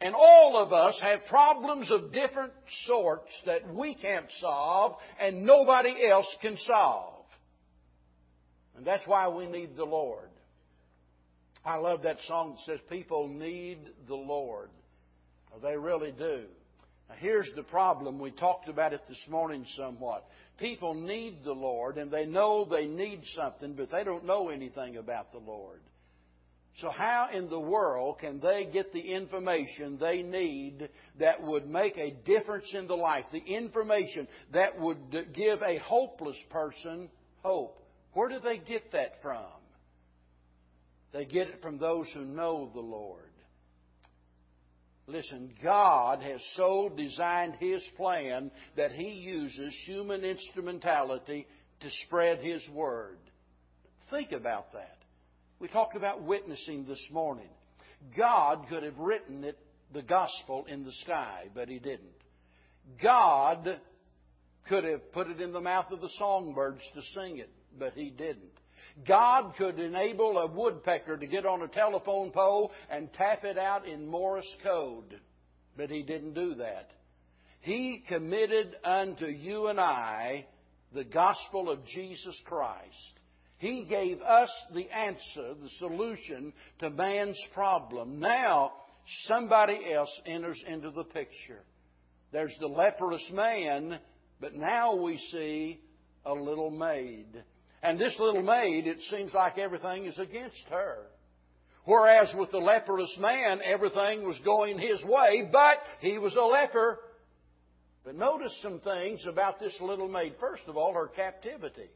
And 0.00 0.14
all 0.14 0.56
of 0.56 0.72
us 0.72 0.98
have 1.02 1.26
problems 1.28 1.90
of 1.90 2.12
different 2.12 2.52
sorts 2.86 3.32
that 3.46 3.74
we 3.74 3.94
can't 3.94 4.30
solve 4.40 4.96
and 5.20 5.44
nobody 5.44 6.06
else 6.06 6.28
can 6.40 6.56
solve. 6.66 7.24
And 8.76 8.86
that's 8.86 9.06
why 9.06 9.28
we 9.28 9.46
need 9.46 9.76
the 9.76 9.84
Lord. 9.84 10.28
I 11.64 11.76
love 11.76 12.02
that 12.02 12.18
song 12.28 12.52
that 12.52 12.72
says, 12.72 12.80
People 12.88 13.26
need 13.26 13.78
the 14.06 14.14
Lord. 14.14 14.70
They 15.62 15.76
really 15.76 16.12
do. 16.12 16.44
Now, 17.08 17.16
here's 17.18 17.50
the 17.56 17.64
problem. 17.64 18.20
We 18.20 18.30
talked 18.30 18.68
about 18.68 18.92
it 18.92 19.00
this 19.08 19.22
morning 19.28 19.66
somewhat. 19.76 20.24
People 20.58 20.94
need 20.94 21.38
the 21.44 21.52
Lord, 21.52 21.98
and 21.98 22.10
they 22.10 22.26
know 22.26 22.64
they 22.64 22.86
need 22.86 23.22
something, 23.34 23.74
but 23.74 23.90
they 23.90 24.04
don't 24.04 24.24
know 24.24 24.50
anything 24.50 24.96
about 24.96 25.32
the 25.32 25.38
Lord. 25.38 25.80
So, 26.80 26.90
how 26.90 27.28
in 27.32 27.48
the 27.50 27.58
world 27.58 28.20
can 28.20 28.38
they 28.38 28.68
get 28.72 28.92
the 28.92 29.00
information 29.00 29.98
they 29.98 30.22
need 30.22 30.88
that 31.18 31.42
would 31.42 31.68
make 31.68 31.96
a 31.98 32.12
difference 32.24 32.72
in 32.72 32.86
the 32.86 32.94
life? 32.94 33.24
The 33.32 33.42
information 33.42 34.28
that 34.52 34.78
would 34.78 35.10
give 35.34 35.60
a 35.60 35.78
hopeless 35.78 36.36
person 36.50 37.08
hope. 37.42 37.82
Where 38.12 38.28
do 38.28 38.38
they 38.38 38.58
get 38.58 38.92
that 38.92 39.20
from? 39.22 39.44
They 41.12 41.24
get 41.24 41.48
it 41.48 41.62
from 41.62 41.78
those 41.78 42.06
who 42.14 42.24
know 42.24 42.70
the 42.72 42.80
Lord. 42.80 43.24
Listen, 45.08 45.54
God 45.62 46.22
has 46.22 46.40
so 46.54 46.92
designed 46.94 47.54
His 47.58 47.82
plan 47.96 48.52
that 48.76 48.92
He 48.92 49.08
uses 49.08 49.74
human 49.84 50.22
instrumentality 50.22 51.46
to 51.80 51.90
spread 52.06 52.38
His 52.38 52.62
Word. 52.72 53.18
Think 54.10 54.30
about 54.30 54.74
that. 54.74 54.97
We 55.60 55.68
talked 55.68 55.96
about 55.96 56.22
witnessing 56.22 56.86
this 56.86 57.04
morning. 57.10 57.48
God 58.16 58.66
could 58.68 58.84
have 58.84 58.98
written 58.98 59.42
it, 59.42 59.58
the 59.92 60.02
gospel 60.02 60.66
in 60.68 60.84
the 60.84 60.92
sky, 61.04 61.46
but 61.52 61.68
He 61.68 61.80
didn't. 61.80 62.12
God 63.02 63.80
could 64.68 64.84
have 64.84 65.12
put 65.12 65.28
it 65.28 65.40
in 65.40 65.52
the 65.52 65.60
mouth 65.60 65.90
of 65.90 66.00
the 66.00 66.10
songbirds 66.18 66.82
to 66.94 67.02
sing 67.14 67.38
it, 67.38 67.50
but 67.76 67.94
He 67.94 68.10
didn't. 68.10 68.52
God 69.06 69.54
could 69.56 69.80
enable 69.80 70.38
a 70.38 70.46
woodpecker 70.46 71.16
to 71.16 71.26
get 71.26 71.44
on 71.44 71.62
a 71.62 71.68
telephone 71.68 72.30
pole 72.30 72.70
and 72.88 73.12
tap 73.12 73.44
it 73.44 73.58
out 73.58 73.86
in 73.86 74.06
Morse 74.06 74.56
code, 74.62 75.20
but 75.76 75.90
He 75.90 76.02
didn't 76.02 76.34
do 76.34 76.54
that. 76.56 76.90
He 77.60 78.04
committed 78.08 78.76
unto 78.84 79.26
you 79.26 79.66
and 79.66 79.80
I 79.80 80.46
the 80.94 81.04
gospel 81.04 81.68
of 81.68 81.84
Jesus 81.84 82.40
Christ. 82.44 83.17
He 83.58 83.84
gave 83.88 84.20
us 84.22 84.50
the 84.72 84.88
answer, 84.90 85.54
the 85.60 85.70
solution 85.78 86.52
to 86.78 86.90
man's 86.90 87.40
problem. 87.52 88.20
Now, 88.20 88.72
somebody 89.26 89.92
else 89.92 90.10
enters 90.26 90.62
into 90.66 90.90
the 90.90 91.04
picture. 91.04 91.64
There's 92.32 92.54
the 92.60 92.68
leprous 92.68 93.26
man, 93.32 93.98
but 94.40 94.54
now 94.54 94.94
we 94.94 95.18
see 95.32 95.80
a 96.24 96.32
little 96.32 96.70
maid. 96.70 97.26
And 97.82 97.98
this 97.98 98.14
little 98.20 98.42
maid, 98.42 98.86
it 98.86 99.00
seems 99.10 99.32
like 99.32 99.58
everything 99.58 100.06
is 100.06 100.18
against 100.18 100.62
her. 100.70 101.06
Whereas 101.84 102.32
with 102.38 102.50
the 102.50 102.58
leprous 102.58 103.16
man, 103.18 103.60
everything 103.64 104.24
was 104.24 104.38
going 104.44 104.78
his 104.78 105.02
way, 105.04 105.48
but 105.50 105.78
he 106.00 106.18
was 106.18 106.36
a 106.36 106.44
leper. 106.44 106.98
But 108.04 108.14
notice 108.14 108.56
some 108.62 108.80
things 108.80 109.24
about 109.26 109.58
this 109.58 109.74
little 109.80 110.08
maid. 110.08 110.34
First 110.38 110.64
of 110.68 110.76
all, 110.76 110.92
her 110.92 111.08
captivity. 111.08 111.88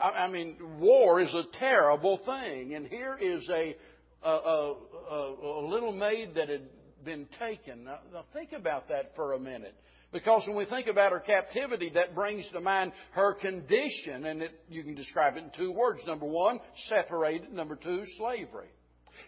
I, 0.00 0.28
mean, 0.28 0.56
war 0.78 1.20
is 1.20 1.32
a 1.34 1.44
terrible 1.58 2.18
thing. 2.24 2.74
And 2.74 2.86
here 2.86 3.18
is 3.20 3.48
a, 3.48 3.76
a, 4.22 4.30
a, 4.30 5.34
a 5.44 5.66
little 5.68 5.92
maid 5.92 6.34
that 6.34 6.48
had 6.48 6.62
been 7.04 7.26
taken. 7.38 7.84
Now, 7.84 7.98
now, 8.12 8.24
think 8.32 8.52
about 8.52 8.88
that 8.88 9.12
for 9.16 9.32
a 9.32 9.38
minute. 9.38 9.74
Because 10.12 10.42
when 10.46 10.56
we 10.56 10.64
think 10.64 10.88
about 10.88 11.12
her 11.12 11.20
captivity, 11.20 11.90
that 11.94 12.14
brings 12.14 12.48
to 12.52 12.60
mind 12.60 12.92
her 13.12 13.34
condition, 13.34 14.26
and 14.26 14.42
it, 14.42 14.50
you 14.68 14.82
can 14.82 14.96
describe 14.96 15.36
it 15.36 15.44
in 15.44 15.50
two 15.56 15.72
words. 15.72 16.00
Number 16.06 16.26
one, 16.26 16.60
separated. 16.88 17.52
Number 17.52 17.76
two, 17.76 18.02
slavery. 18.18 18.68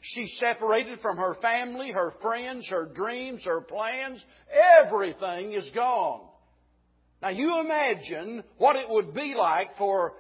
She's 0.01 0.37
separated 0.41 1.01
from 1.01 1.19
her 1.19 1.37
family, 1.41 1.93
her 1.93 2.15
friends, 2.21 2.69
her 2.71 2.87
dreams, 2.87 3.43
her 3.45 3.61
plans. 3.61 4.25
Everything 4.83 5.53
is 5.53 5.71
gone. 5.75 6.23
Now 7.21 7.29
you 7.29 7.61
imagine 7.61 8.43
what 8.59 8.75
it 8.75 8.89
would 8.89 9.15
be 9.15 9.35
like 9.39 9.77
for 9.79 10.15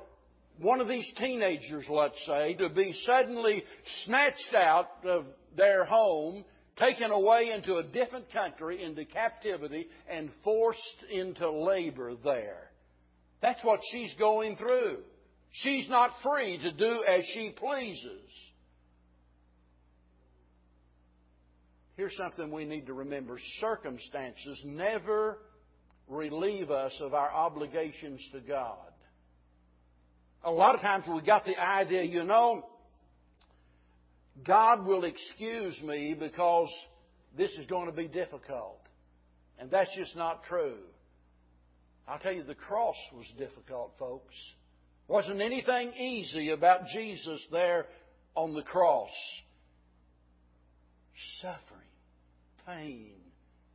one 0.62 0.81
of 0.81 0.88
these 0.88 1.11
teenagers, 1.19 1.85
let's 1.88 2.25
say, 2.25 2.54
to 2.54 2.69
be 2.69 2.95
suddenly 3.04 3.64
snatched 4.04 4.54
out 4.54 4.88
of 5.04 5.26
their 5.57 5.85
home, 5.85 6.45
taken 6.78 7.11
away 7.11 7.50
into 7.54 7.76
a 7.76 7.83
different 7.83 8.33
country, 8.33 8.83
into 8.83 9.04
captivity, 9.04 9.88
and 10.09 10.31
forced 10.45 11.04
into 11.11 11.50
labor 11.50 12.12
there. 12.23 12.71
That's 13.40 13.62
what 13.64 13.81
she's 13.90 14.14
going 14.19 14.57
through. 14.57 14.99
She's 15.50 15.88
not 15.88 16.12
free 16.23 16.59
to 16.59 16.73
do 16.73 17.04
as 17.09 17.25
she 17.35 17.54
pleases. 17.57 18.31
Here's 21.97 22.16
something 22.16 22.50
we 22.52 22.64
need 22.64 22.87
to 22.87 22.95
remember 22.95 23.37
circumstances 23.61 24.62
never 24.64 25.38
relieve 26.09 26.71
us 26.71 26.97
of 27.00 27.14
our 27.14 27.31
obligations 27.31 28.25
to 28.33 28.40
God 28.40 28.91
a 30.44 30.50
lot 30.50 30.75
of 30.75 30.80
times 30.80 31.04
we 31.08 31.20
got 31.22 31.44
the 31.44 31.58
idea, 31.58 32.02
you 32.02 32.25
know, 32.25 32.64
God 34.44 34.84
will 34.87 35.04
excuse 35.04 35.80
me 35.82 36.16
because 36.18 36.70
this 37.37 37.50
is 37.52 37.66
going 37.66 37.87
to 37.87 37.92
be 37.92 38.08
difficult. 38.08 38.80
And 39.58 39.70
that's 39.70 39.94
just 39.96 40.16
not 40.16 40.44
true. 40.44 40.78
I'll 42.08 42.18
tell 42.18 42.32
you, 42.32 42.42
the 42.42 42.54
cross 42.54 42.96
was 43.14 43.26
difficult, 43.38 43.92
folks. 43.99 44.34
Wasn't 45.06 45.40
anything 45.40 45.92
easy 45.92 46.50
about 46.50 46.87
Jesus 46.92 47.40
there 47.52 47.87
on 48.34 48.54
the 48.54 48.62
cross. 48.62 49.11
Suffering, 51.40 51.80
pain, 52.66 53.12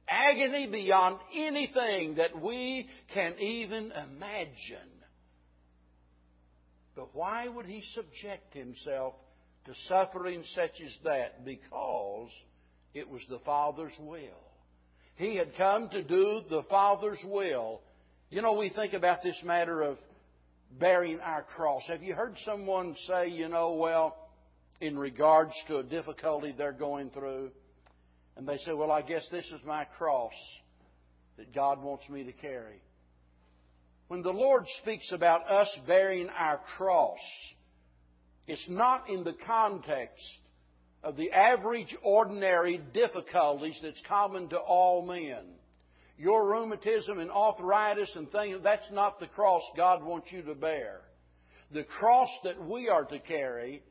agony 0.09 0.67
beyond 0.67 1.19
anything 1.35 2.15
that 2.15 2.41
we 2.41 2.87
can 3.13 3.35
even 3.39 3.91
imagine. 3.91 4.96
But 6.97 7.15
why 7.15 7.47
would 7.47 7.67
he 7.67 7.83
subject 7.93 8.55
himself 8.55 9.13
to 9.65 9.73
suffering 9.87 10.43
such 10.55 10.81
as 10.83 10.91
that? 11.03 11.45
Because 11.45 12.31
it 12.95 13.07
was 13.07 13.21
the 13.29 13.37
Father's 13.45 13.93
will. 13.99 14.41
He 15.15 15.35
had 15.35 15.55
come 15.55 15.89
to 15.89 16.01
do 16.01 16.41
the 16.49 16.63
Father's 16.63 17.23
will. 17.23 17.81
You 18.31 18.41
know, 18.41 18.53
we 18.53 18.69
think 18.69 18.93
about 18.93 19.21
this 19.21 19.39
matter 19.45 19.83
of 19.83 19.99
bearing 20.79 21.19
our 21.19 21.43
cross. 21.43 21.83
Have 21.87 22.01
you 22.01 22.15
heard 22.15 22.35
someone 22.43 22.95
say, 23.07 23.29
you 23.29 23.47
know, 23.47 23.73
well, 23.73 24.17
in 24.81 24.97
regards 24.97 25.53
to 25.67 25.77
a 25.77 25.83
difficulty 25.83 26.53
they're 26.57 26.71
going 26.71 27.11
through, 27.11 27.51
and 28.35 28.47
they 28.47 28.57
say, 28.57 28.73
well, 28.73 28.91
I 28.91 29.03
guess 29.03 29.25
this 29.31 29.45
is 29.45 29.61
my 29.65 29.85
cross 29.97 30.33
that 31.37 31.53
God 31.53 31.81
wants 31.81 32.09
me 32.09 32.23
to 32.23 32.31
carry. 32.31 32.81
When 34.07 34.21
the 34.21 34.31
Lord 34.31 34.63
speaks 34.81 35.11
about 35.11 35.49
us 35.49 35.69
bearing 35.85 36.29
our 36.29 36.59
cross, 36.77 37.19
it's 38.47 38.69
not 38.69 39.09
in 39.09 39.23
the 39.23 39.35
context 39.45 40.23
of 41.03 41.17
the 41.17 41.31
average, 41.31 41.95
ordinary 42.03 42.81
difficulties 42.93 43.77
that's 43.83 44.01
common 44.07 44.49
to 44.49 44.57
all 44.57 45.05
men. 45.05 45.43
Your 46.17 46.49
rheumatism 46.49 47.19
and 47.19 47.29
arthritis 47.29 48.11
and 48.15 48.29
things, 48.31 48.59
that's 48.63 48.89
not 48.91 49.19
the 49.19 49.27
cross 49.27 49.61
God 49.75 50.03
wants 50.03 50.31
you 50.31 50.41
to 50.43 50.55
bear. 50.55 51.01
The 51.71 51.83
cross 51.83 52.29
that 52.45 52.63
we 52.65 52.89
are 52.89 53.03
to 53.05 53.19
carry 53.19 53.83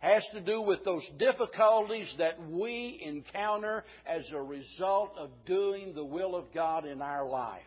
has 0.00 0.26
to 0.32 0.40
do 0.40 0.62
with 0.62 0.84
those 0.84 1.08
difficulties 1.18 2.12
that 2.18 2.42
we 2.48 3.00
encounter 3.04 3.84
as 4.06 4.24
a 4.32 4.42
result 4.42 5.12
of 5.16 5.30
doing 5.46 5.94
the 5.94 6.04
will 6.04 6.34
of 6.34 6.52
God 6.52 6.86
in 6.86 7.00
our 7.00 7.26
life. 7.26 7.62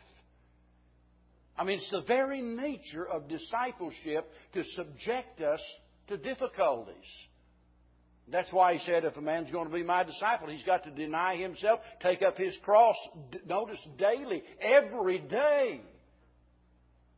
I 1.58 1.64
mean, 1.64 1.78
it's 1.78 1.92
the 1.92 2.02
very 2.02 2.42
nature 2.42 3.08
of 3.08 3.30
discipleship 3.30 4.30
to 4.54 4.64
subject 4.76 5.42
us 5.42 5.62
to 6.08 6.18
difficulties. 6.18 6.96
That's 8.32 8.52
why 8.52 8.76
he 8.76 8.80
said 8.86 9.04
if 9.04 9.18
a 9.18 9.22
man's 9.22 9.52
going 9.52 9.68
to 9.68 9.74
be 9.74 9.84
my 9.84 10.04
disciple, 10.04 10.48
he's 10.48 10.64
got 10.64 10.84
to 10.86 10.92
deny 10.92 11.36
himself, 11.36 11.82
take 12.02 12.22
up 12.22 12.38
his 12.38 12.58
cross, 12.64 12.96
notice 13.46 13.80
daily, 13.98 14.44
every 14.62 15.20
day. 15.20 15.82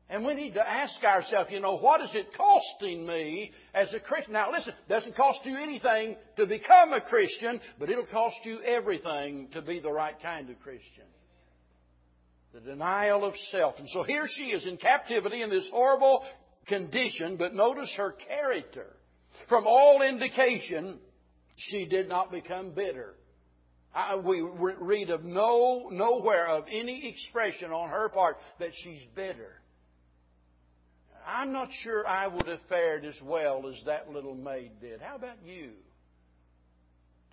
And 0.09 0.23
we 0.23 0.35
need 0.35 0.53
to 0.53 0.67
ask 0.67 1.03
ourselves, 1.03 1.49
you 1.51 1.59
know, 1.59 1.77
what 1.77 2.01
is 2.01 2.11
it 2.13 2.27
costing 2.35 3.07
me 3.07 3.51
as 3.73 3.91
a 3.93 3.99
Christian? 3.99 4.33
Now 4.33 4.51
listen, 4.51 4.73
it 4.73 4.89
doesn't 4.89 5.15
cost 5.15 5.39
you 5.45 5.57
anything 5.57 6.15
to 6.37 6.45
become 6.45 6.93
a 6.93 7.01
Christian, 7.01 7.59
but 7.79 7.89
it'll 7.89 8.05
cost 8.05 8.37
you 8.43 8.61
everything 8.61 9.49
to 9.53 9.61
be 9.61 9.79
the 9.79 9.91
right 9.91 10.15
kind 10.21 10.49
of 10.49 10.59
Christian. 10.59 11.05
The 12.55 12.61
denial 12.61 13.25
of 13.25 13.33
self. 13.51 13.75
And 13.79 13.89
so 13.89 14.03
here 14.03 14.29
she 14.33 14.43
is 14.45 14.65
in 14.65 14.77
captivity 14.77 15.41
in 15.41 15.49
this 15.49 15.67
horrible 15.73 16.23
condition, 16.67 17.35
but 17.35 17.53
notice 17.53 17.93
her 17.97 18.15
character. 18.29 18.95
From 19.49 19.67
all 19.67 20.01
indication, 20.01 20.99
she 21.57 21.85
did 21.85 22.07
not 22.07 22.31
become 22.31 22.71
bitter. 22.71 23.15
I, 23.93 24.15
we 24.15 24.41
read 24.41 25.09
of 25.09 25.25
no 25.25 25.89
nowhere 25.91 26.47
of 26.47 26.63
any 26.71 27.09
expression 27.09 27.71
on 27.71 27.89
her 27.89 28.07
part 28.07 28.37
that 28.59 28.71
she's 28.83 29.01
bitter. 29.15 29.51
I'm 31.27 31.51
not 31.51 31.67
sure 31.83 32.07
I 32.07 32.27
would 32.27 32.47
have 32.47 32.61
fared 32.69 33.03
as 33.03 33.19
well 33.21 33.67
as 33.67 33.75
that 33.85 34.09
little 34.11 34.35
maid 34.35 34.71
did. 34.79 35.01
How 35.01 35.17
about 35.17 35.43
you? 35.43 35.71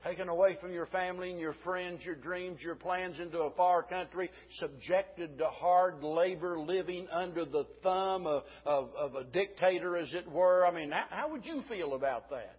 Taken 0.05 0.29
away 0.29 0.57
from 0.61 0.73
your 0.73 0.87
family 0.87 1.31
and 1.31 1.39
your 1.39 1.55
friends, 1.65 2.05
your 2.05 2.17
dreams, 2.17 2.61
your 2.61 2.75
plans 2.75 3.21
into 3.21 3.39
a 3.39 3.51
far 3.53 3.85
country, 3.85 4.31
subjected 4.59 5.39
to 5.39 5.47
hard 5.47 6.03
labor, 6.03 6.59
living 6.59 7.07
under 7.13 7.45
the 7.45 7.67
thumb 7.85 8.27
of, 8.27 8.43
of, 8.67 8.91
of 8.99 9.15
a 9.15 9.25
dictator, 9.25 9.97
as 9.97 10.13
it 10.13 10.29
were. 10.29 10.67
I 10.67 10.73
mean, 10.73 10.91
how, 10.91 11.05
how 11.09 11.31
would 11.31 11.47
you 11.47 11.63
feel 11.69 11.95
about 11.95 12.31
that? 12.31 12.59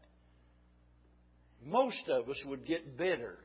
Most 1.66 2.08
of 2.08 2.30
us 2.30 2.42
would 2.46 2.66
get 2.66 2.98
bitter. 2.98 3.38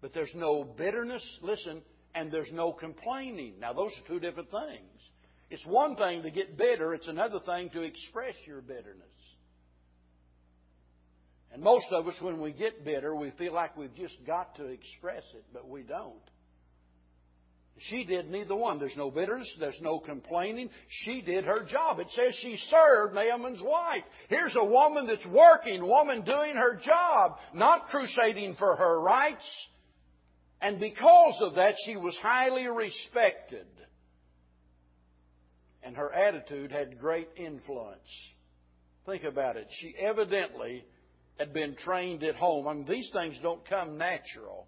But 0.00 0.12
there's 0.12 0.34
no 0.34 0.64
bitterness, 0.64 1.24
listen, 1.42 1.82
and 2.14 2.30
there's 2.30 2.52
no 2.52 2.72
complaining. 2.72 3.54
Now, 3.60 3.72
those 3.72 3.92
are 3.92 4.08
two 4.08 4.20
different 4.20 4.50
things. 4.50 5.00
It's 5.50 5.66
one 5.66 5.96
thing 5.96 6.22
to 6.22 6.30
get 6.30 6.58
bitter, 6.58 6.94
it's 6.94 7.08
another 7.08 7.40
thing 7.40 7.70
to 7.70 7.80
express 7.82 8.34
your 8.46 8.60
bitterness. 8.60 9.07
And 11.52 11.62
most 11.62 11.86
of 11.90 12.06
us, 12.06 12.14
when 12.20 12.40
we 12.40 12.52
get 12.52 12.84
bitter, 12.84 13.14
we 13.14 13.30
feel 13.32 13.54
like 13.54 13.76
we've 13.76 13.94
just 13.94 14.16
got 14.26 14.54
to 14.56 14.66
express 14.66 15.24
it, 15.34 15.44
but 15.52 15.68
we 15.68 15.82
don't. 15.82 16.20
She 17.80 18.04
did 18.04 18.28
neither 18.28 18.56
one. 18.56 18.78
There's 18.78 18.96
no 18.96 19.10
bitterness. 19.10 19.52
There's 19.60 19.80
no 19.80 20.00
complaining. 20.00 20.68
She 20.88 21.22
did 21.22 21.44
her 21.44 21.64
job. 21.64 22.00
It 22.00 22.08
says 22.10 22.34
she 22.42 22.56
served 22.68 23.14
Naaman's 23.14 23.62
wife. 23.62 24.02
Here's 24.28 24.56
a 24.56 24.64
woman 24.64 25.06
that's 25.06 25.26
working, 25.26 25.86
woman 25.86 26.24
doing 26.24 26.56
her 26.56 26.78
job, 26.84 27.36
not 27.54 27.86
crusading 27.86 28.56
for 28.58 28.74
her 28.74 29.00
rights. 29.00 29.66
And 30.60 30.80
because 30.80 31.38
of 31.40 31.54
that, 31.54 31.74
she 31.86 31.96
was 31.96 32.16
highly 32.20 32.66
respected. 32.66 33.66
And 35.84 35.96
her 35.96 36.12
attitude 36.12 36.72
had 36.72 36.98
great 36.98 37.28
influence. 37.36 38.00
Think 39.06 39.22
about 39.22 39.56
it. 39.56 39.68
She 39.80 39.94
evidently 39.96 40.84
had 41.38 41.52
been 41.52 41.76
trained 41.76 42.22
at 42.24 42.34
home. 42.34 42.66
I 42.66 42.74
mean, 42.74 42.86
these 42.88 43.08
things 43.12 43.36
don't 43.42 43.66
come 43.68 43.96
natural. 43.96 44.66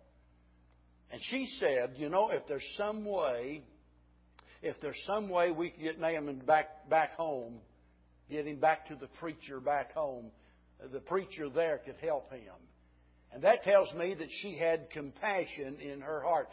And 1.10 1.20
she 1.22 1.48
said, 1.58 1.94
you 1.96 2.08
know, 2.08 2.30
if 2.30 2.46
there's 2.46 2.66
some 2.76 3.04
way, 3.04 3.62
if 4.62 4.80
there's 4.80 5.00
some 5.06 5.28
way 5.28 5.50
we 5.50 5.70
can 5.70 5.82
get 5.82 5.98
Naaman 5.98 6.42
back, 6.46 6.88
back 6.88 7.14
home, 7.16 7.54
get 8.30 8.46
him 8.46 8.60
back 8.60 8.86
to 8.88 8.94
the 8.94 9.08
preacher 9.18 9.58
back 9.58 9.92
home, 9.92 10.26
the 10.92 11.00
preacher 11.00 11.48
there 11.48 11.78
could 11.84 11.96
help 12.00 12.30
him. 12.32 12.54
And 13.32 13.42
that 13.42 13.62
tells 13.62 13.92
me 13.94 14.14
that 14.14 14.28
she 14.42 14.56
had 14.56 14.90
compassion 14.90 15.78
in 15.80 16.00
her 16.00 16.20
heart. 16.20 16.48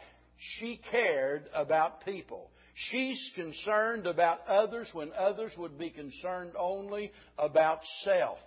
She 0.58 0.80
cared 0.90 1.46
about 1.54 2.04
people. 2.04 2.50
She's 2.90 3.30
concerned 3.34 4.06
about 4.06 4.46
others 4.46 4.88
when 4.92 5.10
others 5.18 5.52
would 5.58 5.78
be 5.78 5.90
concerned 5.90 6.52
only 6.56 7.10
about 7.36 7.80
self. 8.04 8.38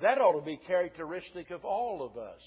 That 0.00 0.18
ought 0.18 0.38
to 0.38 0.44
be 0.44 0.60
characteristic 0.66 1.50
of 1.50 1.64
all 1.64 2.02
of 2.02 2.16
us. 2.16 2.40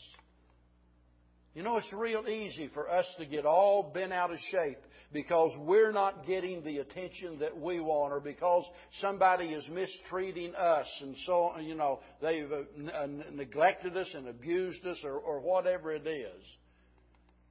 You 1.54 1.64
know, 1.64 1.78
it's 1.78 1.92
real 1.92 2.28
easy 2.30 2.70
for 2.74 2.90
us 2.90 3.06
to 3.20 3.26
get 3.26 3.46
all 3.46 3.92
bent 3.94 4.14
out 4.14 4.32
of 4.32 4.40
shape 4.52 4.78
because 5.12 5.52
we're 5.60 5.92
not 5.92 6.26
getting 6.26 6.64
the 6.64 6.78
attention 6.78 7.40
that 7.40 7.58
we 7.58 7.82
want 7.82 8.14
or 8.14 8.22
because 8.22 8.64
somebody 9.02 9.48
is 9.48 9.68
mistreating 9.68 10.56
us 10.56 10.88
and 11.02 11.14
so, 11.26 11.58
you 11.60 11.76
know, 11.76 12.00
they've 12.22 12.50
uh, 12.50 13.08
neglected 13.34 13.98
us 13.98 14.08
and 14.14 14.30
abused 14.30 14.86
us 14.86 14.98
or, 15.04 15.16
or 15.16 15.42
whatever 15.42 15.92
it 15.92 16.08
is. 16.08 16.42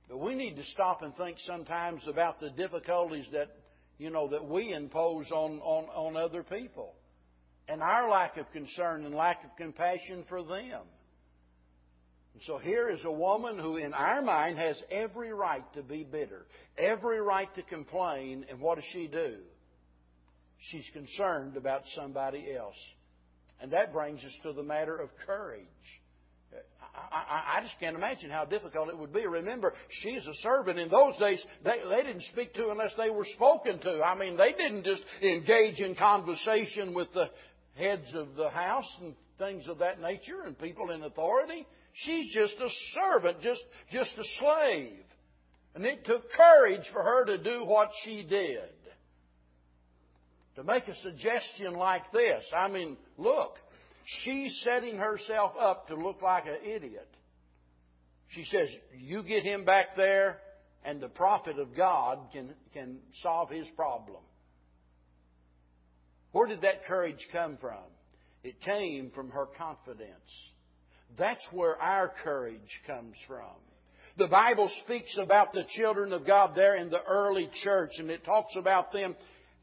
But 0.08 0.18
we 0.18 0.34
need 0.34 0.56
to 0.56 0.64
stop 0.64 1.02
and 1.02 1.14
think 1.16 1.36
sometimes 1.46 2.02
about 2.08 2.40
the 2.40 2.50
difficulties 2.50 3.26
that, 3.32 3.48
you 3.98 4.08
know, 4.08 4.28
that 4.28 4.46
we 4.46 4.72
impose 4.72 5.30
on, 5.30 5.60
on, 5.60 5.84
on 5.90 6.16
other 6.16 6.42
people 6.42 6.94
and 7.70 7.82
our 7.82 8.10
lack 8.10 8.36
of 8.36 8.50
concern 8.52 9.04
and 9.04 9.14
lack 9.14 9.44
of 9.44 9.56
compassion 9.56 10.24
for 10.28 10.42
them. 10.42 10.82
And 12.34 12.42
so 12.46 12.58
here 12.58 12.88
is 12.88 13.00
a 13.04 13.12
woman 13.12 13.58
who, 13.58 13.76
in 13.76 13.92
our 13.92 14.22
mind, 14.22 14.58
has 14.58 14.80
every 14.90 15.32
right 15.32 15.64
to 15.74 15.82
be 15.82 16.02
bitter, 16.02 16.46
every 16.76 17.20
right 17.20 17.52
to 17.54 17.62
complain, 17.62 18.44
and 18.50 18.60
what 18.60 18.76
does 18.76 18.84
she 18.92 19.06
do? 19.06 19.36
She's 20.70 20.88
concerned 20.92 21.56
about 21.56 21.82
somebody 21.94 22.52
else. 22.56 22.76
And 23.60 23.72
that 23.72 23.92
brings 23.92 24.22
us 24.24 24.36
to 24.42 24.52
the 24.52 24.62
matter 24.62 24.96
of 24.96 25.10
courage. 25.26 25.66
I, 27.12 27.58
I, 27.58 27.60
just 27.62 27.78
can't 27.78 27.94
imagine 27.94 28.30
how 28.30 28.44
difficult 28.44 28.88
it 28.88 28.98
would 28.98 29.12
be. 29.12 29.24
Remember, 29.26 29.72
she's 30.02 30.26
a 30.26 30.34
servant. 30.42 30.78
In 30.78 30.88
those 30.88 31.16
days, 31.18 31.42
they, 31.64 31.76
they 31.88 32.02
didn't 32.02 32.22
speak 32.32 32.52
to 32.54 32.70
unless 32.70 32.92
they 32.98 33.10
were 33.10 33.26
spoken 33.36 33.78
to. 33.80 34.02
I 34.02 34.18
mean, 34.18 34.36
they 34.36 34.52
didn't 34.52 34.84
just 34.84 35.02
engage 35.22 35.78
in 35.78 35.94
conversation 35.94 36.92
with 36.92 37.12
the, 37.14 37.30
heads 37.76 38.14
of 38.14 38.34
the 38.36 38.50
house 38.50 38.90
and 39.00 39.14
things 39.38 39.64
of 39.68 39.78
that 39.78 40.00
nature 40.00 40.42
and 40.46 40.58
people 40.58 40.90
in 40.90 41.02
authority. 41.02 41.66
She's 41.92 42.32
just 42.32 42.54
a 42.54 42.68
servant, 42.94 43.40
just, 43.42 43.62
just 43.90 44.10
a 44.18 44.24
slave. 44.38 45.04
And 45.74 45.84
it 45.84 46.04
took 46.04 46.30
courage 46.32 46.84
for 46.92 47.02
her 47.02 47.24
to 47.26 47.42
do 47.42 47.64
what 47.64 47.90
she 48.04 48.24
did. 48.28 48.70
To 50.56 50.64
make 50.64 50.86
a 50.88 50.96
suggestion 50.96 51.74
like 51.74 52.10
this, 52.12 52.44
I 52.56 52.68
mean, 52.68 52.96
look, 53.16 53.54
she's 54.24 54.60
setting 54.64 54.96
herself 54.96 55.52
up 55.58 55.88
to 55.88 55.94
look 55.94 56.22
like 56.22 56.46
an 56.46 56.58
idiot. 56.64 57.08
She 58.28 58.44
says, 58.44 58.68
You 58.98 59.22
get 59.22 59.44
him 59.44 59.64
back 59.64 59.96
there, 59.96 60.38
and 60.84 61.00
the 61.00 61.08
prophet 61.08 61.58
of 61.58 61.76
God 61.76 62.18
can, 62.32 62.52
can 62.72 62.98
solve 63.22 63.50
his 63.50 63.66
problem. 63.76 64.22
Where 66.32 66.46
did 66.46 66.62
that 66.62 66.84
courage 66.84 67.26
come 67.32 67.58
from? 67.60 67.82
It 68.42 68.60
came 68.62 69.10
from 69.14 69.30
her 69.30 69.46
confidence. 69.46 70.10
That's 71.18 71.44
where 71.52 71.76
our 71.76 72.12
courage 72.22 72.80
comes 72.86 73.16
from. 73.26 73.56
The 74.16 74.28
Bible 74.28 74.70
speaks 74.84 75.16
about 75.18 75.52
the 75.52 75.64
children 75.76 76.12
of 76.12 76.26
God 76.26 76.52
there 76.54 76.76
in 76.76 76.90
the 76.90 77.02
early 77.02 77.48
church, 77.62 77.92
and 77.98 78.10
it 78.10 78.24
talks 78.24 78.54
about 78.56 78.92
them, 78.92 79.16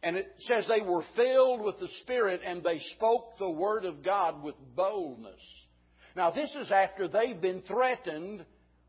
and 0.03 0.15
it 0.15 0.27
says 0.39 0.67
they 0.67 0.85
were 0.85 1.03
filled 1.15 1.61
with 1.61 1.79
the 1.79 1.89
Spirit 2.01 2.41
and 2.45 2.63
they 2.63 2.79
spoke 2.95 3.37
the 3.39 3.51
Word 3.51 3.85
of 3.85 4.03
God 4.03 4.43
with 4.43 4.55
boldness. 4.75 5.41
Now, 6.15 6.31
this 6.31 6.53
is 6.55 6.71
after 6.71 7.07
they've 7.07 7.39
been 7.39 7.61
threatened 7.61 8.45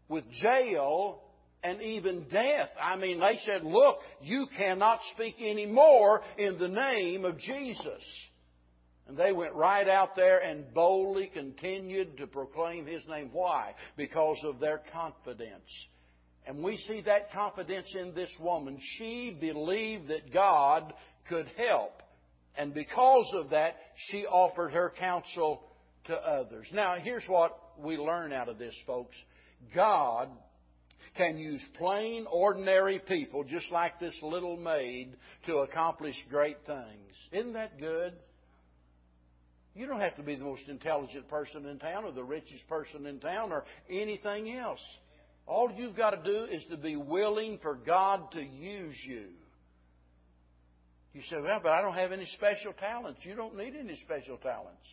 with 0.09 0.25
jail 0.33 1.23
and 1.63 1.83
even 1.83 2.27
death. 2.31 2.71
I 2.81 2.97
mean, 2.97 3.21
they 3.21 3.39
said, 3.45 3.65
look, 3.65 3.99
you 4.23 4.47
cannot 4.57 5.01
speak 5.15 5.37
anymore 5.41 6.23
in 6.37 6.59
the 6.59 6.69
name 6.69 7.25
of 7.25 7.39
Jesus. 7.39 8.03
And 9.09 9.17
they 9.17 9.33
went 9.33 9.55
right 9.55 9.89
out 9.89 10.15
there 10.17 10.39
and 10.39 10.73
boldly 10.75 11.31
continued 11.33 12.19
to 12.19 12.27
proclaim 12.27 12.87
His 12.87 13.03
name. 13.09 13.31
Why? 13.33 13.75
Because 13.97 14.39
of 14.45 14.61
their 14.61 14.83
confidence. 14.93 15.71
And 16.47 16.63
we 16.63 16.77
see 16.77 17.01
that 17.03 17.33
confidence 17.33 17.93
in 17.99 18.15
this 18.15 18.31
woman. 18.39 18.79
She 18.99 19.37
believed 19.41 20.09
that 20.09 20.33
God 20.33 20.93
could 21.29 21.47
help. 21.57 22.03
And 22.57 22.75
because 22.75 23.31
of 23.35 23.51
that, 23.51 23.77
she 24.11 24.27
offered 24.27 24.73
her 24.73 24.93
counsel 24.99 25.63
to 26.07 26.15
others. 26.15 26.67
Now, 26.73 26.97
here's 27.03 27.27
what 27.27 27.59
we 27.79 27.97
learn 27.97 28.33
out 28.33 28.49
of 28.49 28.59
this, 28.59 28.75
folks. 28.87 29.15
God 29.75 30.29
can 31.19 31.37
use 31.37 31.63
plain, 31.77 32.27
ordinary 32.31 33.01
people, 33.07 33.45
just 33.45 33.71
like 33.71 34.01
this 34.01 34.15
little 34.23 34.57
maid, 34.57 35.15
to 35.47 35.57
accomplish 35.59 36.15
great 36.31 36.57
things. 36.65 37.15
Isn't 37.33 37.53
that 37.53 37.79
good? 37.79 38.15
You 39.75 39.87
don't 39.87 40.01
have 40.01 40.17
to 40.17 40.23
be 40.23 40.37
the 40.37 40.45
most 40.45 40.63
intelligent 40.69 41.29
person 41.29 41.67
in 41.67 41.79
town 41.79 42.05
or 42.05 42.13
the 42.13 42.25
richest 42.25 42.67
person 42.69 43.05
in 43.05 43.21
town 43.21 43.53
or 43.53 43.65
anything 43.91 44.57
else. 44.57 44.81
All 45.47 45.71
you've 45.77 45.97
got 45.97 46.11
to 46.11 46.23
do 46.23 46.45
is 46.45 46.65
to 46.71 46.77
be 46.77 46.97
willing 46.97 47.59
for 47.63 47.75
God 47.75 48.33
to 48.33 48.43
use 48.43 48.97
you. 49.07 49.27
You 51.15 51.23
say, 51.29 51.37
well, 51.43 51.61
but 51.63 51.73
I 51.73 51.83
don't 51.83 51.95
have 51.95 52.13
any 52.13 52.27
special 52.27 52.73
talents. 52.73 53.21
You 53.23 53.35
don't 53.35 53.57
need 53.57 53.75
any 53.79 53.97
special 54.05 54.37
talents. 54.37 54.87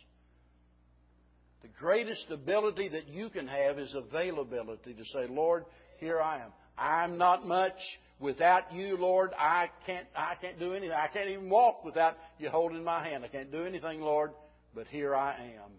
The 1.62 1.68
greatest 1.78 2.26
ability 2.30 2.88
that 2.90 3.08
you 3.08 3.28
can 3.28 3.46
have 3.48 3.78
is 3.78 3.94
availability 3.94 4.94
to 4.94 5.04
say, 5.12 5.26
Lord, 5.28 5.64
here 6.00 6.20
I 6.20 6.36
am. 6.42 6.52
I'm 6.78 7.18
not 7.18 7.46
much. 7.46 7.78
Without 8.18 8.72
you, 8.72 8.96
Lord, 8.96 9.32
I 9.38 9.68
can't, 9.84 10.06
I 10.16 10.34
can't 10.40 10.58
do 10.58 10.72
anything. 10.72 10.92
I 10.92 11.08
can't 11.08 11.28
even 11.28 11.50
walk 11.50 11.84
without 11.84 12.14
you 12.38 12.48
holding 12.48 12.82
my 12.82 13.06
hand. 13.06 13.24
I 13.24 13.28
can't 13.28 13.52
do 13.52 13.64
anything, 13.64 14.00
Lord, 14.00 14.30
but 14.74 14.86
here 14.86 15.14
I 15.14 15.34
am. 15.34 15.72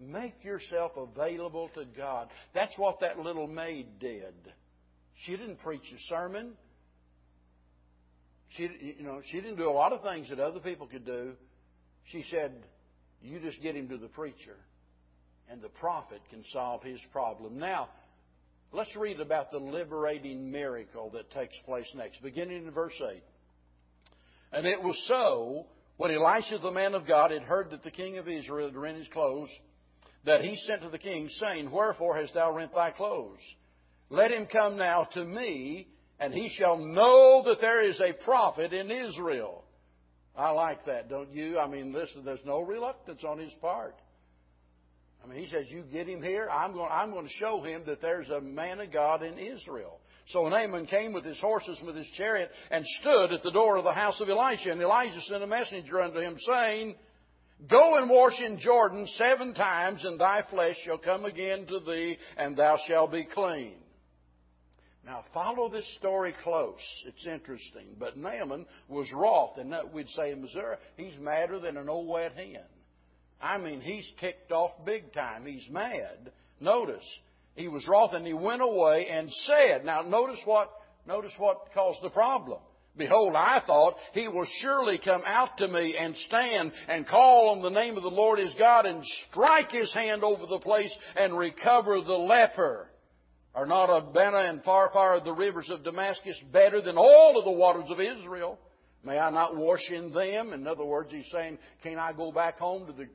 Make 0.00 0.44
yourself 0.44 0.92
available 0.96 1.70
to 1.74 1.84
God. 1.84 2.28
That's 2.54 2.76
what 2.76 3.00
that 3.00 3.18
little 3.18 3.46
maid 3.46 4.00
did. 4.00 4.34
She 5.24 5.36
didn't 5.36 5.60
preach 5.60 5.84
a 5.94 5.98
sermon. 6.08 6.54
She, 8.56 8.68
you 8.98 9.04
know, 9.04 9.20
she 9.30 9.40
didn't 9.40 9.56
do 9.56 9.68
a 9.68 9.72
lot 9.72 9.92
of 9.92 10.02
things 10.02 10.28
that 10.30 10.40
other 10.40 10.60
people 10.60 10.88
could 10.88 11.06
do. 11.06 11.34
She 12.06 12.24
said, 12.30 12.52
"You 13.22 13.38
just 13.40 13.62
get 13.62 13.76
him 13.76 13.88
to 13.88 13.96
the 13.96 14.08
preacher, 14.08 14.56
and 15.48 15.62
the 15.62 15.68
prophet 15.68 16.20
can 16.30 16.44
solve 16.52 16.82
his 16.82 17.00
problem." 17.12 17.58
Now, 17.58 17.88
Let's 18.74 18.96
read 18.96 19.20
about 19.20 19.52
the 19.52 19.58
liberating 19.58 20.50
miracle 20.50 21.08
that 21.10 21.30
takes 21.30 21.54
place 21.64 21.86
next, 21.94 22.20
beginning 22.20 22.66
in 22.66 22.72
verse 22.72 23.00
8. 23.00 23.22
And 24.52 24.66
it 24.66 24.82
was 24.82 25.00
so, 25.06 25.66
when 25.96 26.10
Elisha 26.10 26.58
the 26.58 26.72
man 26.72 26.94
of 26.94 27.06
God 27.06 27.30
had 27.30 27.42
heard 27.42 27.70
that 27.70 27.84
the 27.84 27.92
king 27.92 28.18
of 28.18 28.26
Israel 28.26 28.66
had 28.66 28.76
rent 28.76 28.98
his 28.98 29.06
clothes, 29.12 29.48
that 30.24 30.40
he 30.40 30.56
sent 30.66 30.82
to 30.82 30.88
the 30.88 30.98
king, 30.98 31.28
saying, 31.38 31.70
Wherefore 31.70 32.16
hast 32.16 32.34
thou 32.34 32.52
rent 32.52 32.74
thy 32.74 32.90
clothes? 32.90 33.38
Let 34.10 34.32
him 34.32 34.48
come 34.50 34.76
now 34.76 35.04
to 35.14 35.24
me, 35.24 35.86
and 36.18 36.34
he 36.34 36.48
shall 36.58 36.76
know 36.76 37.44
that 37.46 37.60
there 37.60 37.88
is 37.88 38.00
a 38.00 38.24
prophet 38.24 38.72
in 38.72 38.90
Israel. 38.90 39.62
I 40.36 40.50
like 40.50 40.84
that, 40.86 41.08
don't 41.08 41.30
you? 41.32 41.60
I 41.60 41.68
mean, 41.68 41.92
listen, 41.92 42.24
there's 42.24 42.44
no 42.44 42.60
reluctance 42.60 43.22
on 43.22 43.38
his 43.38 43.52
part. 43.60 43.94
I 45.24 45.26
mean, 45.26 45.38
he 45.42 45.48
says, 45.48 45.64
You 45.68 45.84
get 45.90 46.08
him 46.08 46.22
here, 46.22 46.48
I'm 46.50 46.72
going, 46.72 46.90
I'm 46.92 47.10
going 47.10 47.26
to 47.26 47.32
show 47.32 47.62
him 47.62 47.82
that 47.86 48.02
there's 48.02 48.28
a 48.28 48.40
man 48.40 48.80
of 48.80 48.92
God 48.92 49.22
in 49.22 49.38
Israel. 49.38 50.00
So 50.28 50.48
Naaman 50.48 50.86
came 50.86 51.12
with 51.12 51.24
his 51.24 51.40
horses 51.40 51.78
and 51.78 51.86
with 51.86 51.96
his 51.96 52.10
chariot 52.16 52.50
and 52.70 52.84
stood 53.00 53.32
at 53.32 53.42
the 53.42 53.50
door 53.50 53.76
of 53.76 53.84
the 53.84 53.92
house 53.92 54.20
of 54.20 54.28
Elisha. 54.28 54.70
And 54.70 54.80
Elijah 54.80 55.20
sent 55.22 55.42
a 55.42 55.46
messenger 55.46 56.00
unto 56.00 56.18
him, 56.18 56.36
saying, 56.40 56.96
Go 57.68 57.98
and 57.98 58.10
wash 58.10 58.38
in 58.40 58.58
Jordan 58.58 59.06
seven 59.16 59.54
times, 59.54 60.04
and 60.04 60.20
thy 60.20 60.42
flesh 60.50 60.76
shall 60.84 60.98
come 60.98 61.24
again 61.24 61.66
to 61.66 61.80
thee, 61.80 62.16
and 62.36 62.56
thou 62.56 62.78
shalt 62.86 63.12
be 63.12 63.24
clean. 63.24 63.74
Now, 65.06 65.22
follow 65.32 65.68
this 65.68 65.86
story 65.96 66.34
close. 66.42 66.80
It's 67.06 67.26
interesting. 67.26 67.96
But 67.98 68.16
Naaman 68.16 68.66
was 68.88 69.10
wroth, 69.12 69.58
and 69.58 69.74
we'd 69.92 70.08
say 70.10 70.32
in 70.32 70.42
Missouri, 70.42 70.76
he's 70.96 71.18
madder 71.20 71.58
than 71.58 71.76
an 71.76 71.88
old 71.88 72.08
wet 72.08 72.32
hen. 72.32 72.64
I 73.40 73.58
mean, 73.58 73.80
he's 73.80 74.10
ticked 74.20 74.52
off 74.52 74.72
big 74.84 75.12
time. 75.12 75.46
He's 75.46 75.68
mad. 75.70 76.32
Notice, 76.60 77.04
he 77.54 77.68
was 77.68 77.86
wroth 77.88 78.12
and 78.14 78.26
he 78.26 78.32
went 78.32 78.62
away 78.62 79.08
and 79.10 79.30
said, 79.46 79.84
now 79.84 80.02
notice 80.02 80.40
what, 80.44 80.70
notice 81.06 81.32
what 81.38 81.68
caused 81.74 82.02
the 82.02 82.10
problem. 82.10 82.60
Behold, 82.96 83.34
I 83.36 83.60
thought 83.66 83.96
he 84.12 84.28
will 84.28 84.46
surely 84.60 85.00
come 85.04 85.22
out 85.26 85.58
to 85.58 85.66
me 85.66 85.96
and 85.98 86.16
stand 86.16 86.72
and 86.88 87.06
call 87.06 87.48
on 87.50 87.62
the 87.62 87.70
name 87.70 87.96
of 87.96 88.04
the 88.04 88.08
Lord 88.08 88.38
his 88.38 88.54
God 88.56 88.86
and 88.86 89.02
strike 89.30 89.72
his 89.72 89.92
hand 89.92 90.22
over 90.22 90.46
the 90.46 90.60
place 90.60 90.94
and 91.16 91.36
recover 91.36 92.00
the 92.00 92.12
leper. 92.12 92.88
Are 93.52 93.66
not 93.66 93.86
Abana 93.86 94.48
and 94.48 94.62
Pharpar 94.62 95.22
the 95.22 95.32
rivers 95.32 95.70
of 95.70 95.84
Damascus 95.84 96.40
better 96.52 96.80
than 96.80 96.96
all 96.96 97.36
of 97.36 97.44
the 97.44 97.50
waters 97.50 97.90
of 97.90 98.00
Israel? 98.00 98.58
May 99.04 99.18
I 99.18 99.30
not 99.30 99.56
wash 99.56 99.90
in 99.90 100.12
them? 100.12 100.52
In 100.52 100.66
other 100.66 100.84
words, 100.84 101.12
he's 101.12 101.28
saying, 101.30 101.58
can 101.82 101.98
I 101.98 102.12
go 102.12 102.32
back 102.32 102.58
home 102.58 102.86
to 102.86 102.92
the 102.92 103.08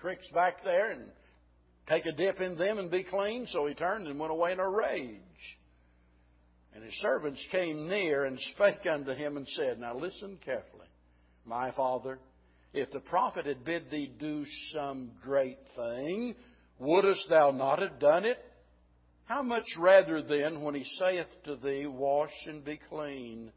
creeks 0.00 0.26
back 0.32 0.64
there 0.64 0.90
and 0.90 1.02
take 1.88 2.06
a 2.06 2.12
dip 2.12 2.40
in 2.40 2.56
them 2.56 2.78
and 2.78 2.90
be 2.90 3.04
clean. 3.04 3.46
So 3.50 3.66
he 3.66 3.74
turned 3.74 4.06
and 4.06 4.18
went 4.18 4.32
away 4.32 4.52
in 4.52 4.60
a 4.60 4.68
rage. 4.68 5.20
And 6.74 6.84
his 6.84 6.94
servants 7.00 7.44
came 7.50 7.88
near 7.88 8.24
and 8.24 8.38
spake 8.54 8.86
unto 8.90 9.12
him 9.12 9.36
and 9.36 9.46
said, 9.48 9.78
Now 9.78 9.96
listen 9.96 10.38
carefully, 10.44 10.86
my 11.44 11.72
father. 11.72 12.18
If 12.72 12.90
the 12.92 13.00
prophet 13.00 13.46
had 13.46 13.64
bid 13.64 13.90
thee 13.90 14.12
do 14.18 14.44
some 14.72 15.10
great 15.22 15.58
thing, 15.76 16.36
wouldst 16.78 17.28
thou 17.28 17.50
not 17.50 17.82
have 17.82 17.98
done 17.98 18.24
it? 18.24 18.38
How 19.24 19.42
much 19.42 19.64
rather 19.78 20.22
then, 20.22 20.62
when 20.62 20.76
he 20.76 20.84
saith 20.98 21.26
to 21.44 21.56
thee, 21.56 21.86
Wash 21.86 22.30
and 22.46 22.64
be 22.64 22.80
clean, 22.88 23.52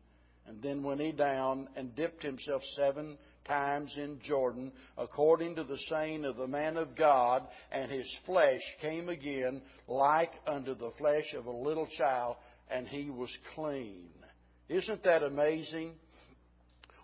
and 0.47 0.61
then 0.61 0.83
went 0.83 1.01
he 1.01 1.11
down 1.11 1.67
and 1.75 1.95
dipped 1.95 2.23
himself 2.23 2.63
seven 2.75 3.17
times 3.45 3.93
in 3.97 4.19
Jordan, 4.25 4.71
according 4.97 5.55
to 5.55 5.63
the 5.63 5.77
saying 5.89 6.25
of 6.25 6.37
the 6.37 6.47
man 6.47 6.77
of 6.77 6.95
God, 6.95 7.43
and 7.71 7.91
his 7.91 8.09
flesh 8.25 8.61
came 8.81 9.09
again 9.09 9.61
like 9.87 10.31
unto 10.47 10.75
the 10.75 10.91
flesh 10.97 11.33
of 11.37 11.45
a 11.45 11.51
little 11.51 11.87
child, 11.97 12.37
and 12.69 12.87
he 12.87 13.09
was 13.09 13.35
clean. 13.55 14.09
Isn't 14.69 15.03
that 15.03 15.23
amazing? 15.23 15.93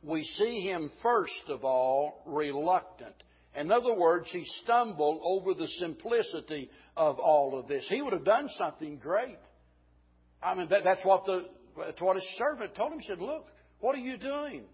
We 0.04 0.24
see 0.24 0.62
him 0.62 0.90
first 1.04 1.44
of 1.50 1.66
all 1.66 2.24
reluctant. 2.26 3.16
In 3.56 3.72
other 3.72 3.96
words, 3.96 4.30
he 4.32 4.46
stumbled 4.64 5.20
over 5.24 5.54
the 5.54 5.68
simplicity 5.80 6.70
of 6.96 7.20
all 7.20 7.60
of 7.60 7.68
this. 7.68 7.86
He 7.90 8.02
would 8.02 8.14
have 8.14 8.24
done 8.24 8.48
something 8.58 8.98
great. 8.98 9.38
I 10.42 10.56
mean, 10.56 10.70
that, 10.70 10.84
that's 10.84 11.04
what 11.04 11.26
the 11.26 11.48
that's 11.78 12.02
what 12.02 12.16
his 12.16 12.26
servant 12.38 12.76
told 12.76 12.94
him. 12.94 13.00
He 13.00 13.08
said, 13.08 13.20
"Look, 13.20 13.48
what 13.80 13.96
are 13.96 14.00
you 14.00 14.18
doing? 14.18 14.66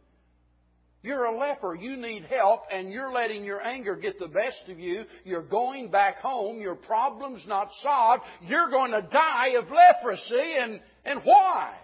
You're 1.05 1.25
a 1.25 1.37
leper. 1.37 1.75
You 1.75 1.97
need 1.97 2.25
help, 2.25 2.61
and 2.71 2.91
you're 2.91 3.11
letting 3.11 3.43
your 3.43 3.61
anger 3.61 3.95
get 3.95 4.17
the 4.17 4.27
best 4.27 4.67
of 4.69 4.79
you. 4.79 5.03
You're 5.23 5.43
going 5.43 5.91
back 5.91 6.17
home. 6.17 6.59
Your 6.59 6.73
problem's 6.73 7.45
not 7.47 7.69
solved. 7.83 8.23
You're 8.41 8.71
going 8.71 8.89
to 8.89 9.03
die 9.03 9.49
of 9.49 9.65
leprosy. 9.69 10.55
And, 10.59 10.79
and 11.05 11.21
why? 11.23 11.75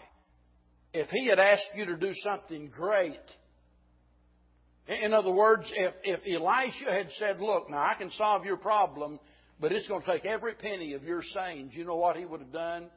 If 0.92 1.08
he 1.10 1.28
had 1.28 1.38
asked 1.38 1.70
you 1.76 1.86
to 1.86 1.98
do 1.98 2.12
something 2.24 2.72
great, 2.76 3.20
in 4.88 5.14
other 5.14 5.32
words, 5.32 5.72
if, 5.72 5.94
if 6.04 6.22
Elisha 6.26 6.92
had 6.92 7.12
said, 7.20 7.40
Look, 7.40 7.70
now 7.70 7.78
I 7.78 7.94
can 8.00 8.10
solve 8.18 8.44
your 8.44 8.58
problem, 8.58 9.20
but 9.60 9.72
it's 9.72 9.88
going 9.88 10.02
to 10.02 10.12
take 10.12 10.26
every 10.26 10.56
penny 10.56 10.94
of 10.94 11.04
your 11.04 11.22
sayings, 11.22 11.74
you 11.76 11.86
know 11.86 11.96
what 11.96 12.18
he 12.18 12.26
would 12.26 12.40
have 12.40 12.52
done? 12.52 12.90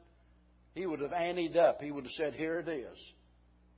He 0.73 0.87
would 0.87 1.01
have 1.01 1.11
anteed 1.11 1.55
up. 1.55 1.81
He 1.81 1.91
would 1.91 2.05
have 2.05 2.13
said, 2.13 2.33
Here 2.33 2.57
it 2.57 2.67
is. 2.67 2.97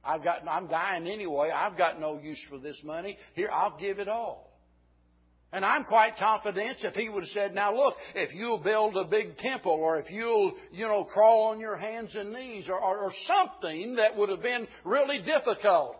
I've 0.07 0.23
got, 0.23 0.47
I'm 0.47 0.67
dying 0.67 1.07
anyway. 1.07 1.51
I've 1.51 1.77
got 1.77 1.99
no 1.99 2.17
use 2.19 2.39
for 2.49 2.57
this 2.57 2.77
money. 2.83 3.17
Here, 3.33 3.49
I'll 3.51 3.77
give 3.77 3.99
it 3.99 4.07
all. 4.07 4.47
And 5.51 5.63
I'm 5.63 5.85
quite 5.85 6.17
confident 6.17 6.77
if 6.83 6.93
he 6.93 7.07
would 7.07 7.23
have 7.23 7.29
said, 7.29 7.55
now 7.55 7.73
look, 7.75 7.95
if 8.15 8.33
you'll 8.33 8.63
build 8.63 8.97
a 8.97 9.05
big 9.05 9.37
temple 9.37 9.71
or 9.71 9.97
if 9.97 10.09
you'll, 10.09 10.53
you 10.71 10.85
know, 10.85 11.05
crawl 11.05 11.51
on 11.51 11.59
your 11.59 11.77
hands 11.77 12.15
and 12.15 12.33
knees 12.33 12.67
or, 12.67 12.79
or, 12.79 12.97
or 12.99 13.11
something 13.27 13.95
that 13.95 14.17
would 14.17 14.29
have 14.29 14.41
been 14.41 14.67
really 14.83 15.19
difficult. 15.19 15.97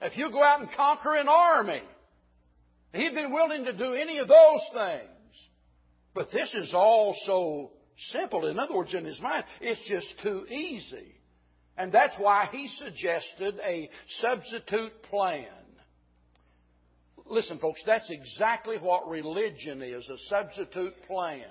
If 0.00 0.16
you 0.16 0.30
go 0.30 0.42
out 0.42 0.60
and 0.60 0.68
conquer 0.76 1.16
an 1.16 1.26
army, 1.28 1.82
he'd 2.92 3.14
been 3.14 3.32
willing 3.32 3.64
to 3.64 3.72
do 3.72 3.94
any 3.94 4.18
of 4.18 4.28
those 4.28 4.60
things. 4.74 5.10
But 6.14 6.30
this 6.32 6.52
is 6.54 6.72
all 6.74 7.14
so 7.26 7.72
simple. 8.12 8.46
In 8.46 8.58
other 8.58 8.74
words, 8.74 8.94
in 8.94 9.06
his 9.06 9.20
mind, 9.20 9.44
it's 9.62 9.88
just 9.88 10.22
too 10.22 10.46
easy. 10.50 11.15
And 11.78 11.92
that's 11.92 12.14
why 12.18 12.48
he 12.50 12.68
suggested 12.68 13.58
a 13.62 13.88
substitute 14.20 15.02
plan. 15.10 15.46
Listen, 17.28 17.58
folks, 17.58 17.82
that's 17.84 18.08
exactly 18.10 18.76
what 18.78 19.08
religion 19.08 19.82
is 19.82 20.08
a 20.08 20.16
substitute 20.28 20.94
plan. 21.06 21.44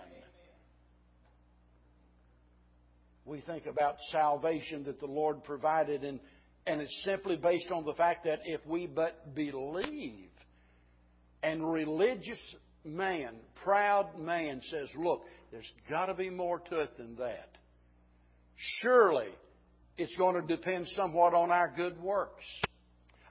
We 3.26 3.42
think 3.42 3.66
about 3.66 3.96
salvation 4.12 4.84
that 4.86 5.00
the 5.00 5.08
Lord 5.08 5.44
provided, 5.44 6.04
and, 6.04 6.20
and 6.66 6.80
it's 6.80 7.04
simply 7.04 7.36
based 7.36 7.72
on 7.72 7.84
the 7.84 7.94
fact 7.94 8.26
that 8.26 8.42
if 8.46 8.62
we 8.68 8.86
but 8.86 9.36
believe, 9.36 10.30
and 11.42 11.72
religious 11.72 12.40
man, 12.84 13.34
proud 13.64 14.18
man 14.20 14.62
says, 14.72 14.90
Look, 14.96 15.24
there's 15.52 15.70
got 15.90 16.06
to 16.06 16.14
be 16.14 16.30
more 16.30 16.60
to 16.60 16.82
it 16.82 16.98
than 16.98 17.16
that. 17.16 17.50
Surely, 18.82 19.30
it's 19.98 20.16
going 20.18 20.36
to 20.36 20.56
depend 20.56 20.88
somewhat 20.90 21.34
on 21.34 21.52
our 21.52 21.72
good 21.76 22.02
works 22.02 22.44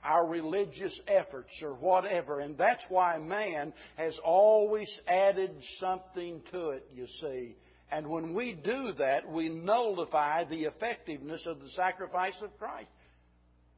our 0.05 0.27
religious 0.27 0.99
efforts 1.09 1.51
or 1.63 1.75
whatever. 1.75 2.41
And 2.41 2.59
that's 2.59 2.85
why 2.89 3.19
man 3.19 3.73
has 3.97 4.17
always 4.23 4.89
added 5.09 5.51
something 5.81 6.43
to 6.53 6.71
it, 6.71 6.87
you 6.95 7.07
see. 7.21 7.57
And 7.91 8.09
when 8.09 8.35
we 8.35 8.53
do 8.53 8.93
that, 8.99 9.29
we 9.29 9.49
nullify 9.49 10.45
the 10.45 10.65
effectiveness 10.65 11.43
of 11.47 11.61
the 11.61 11.71
sacrifice 11.71 12.35
of 12.43 12.57
Christ. 12.59 12.89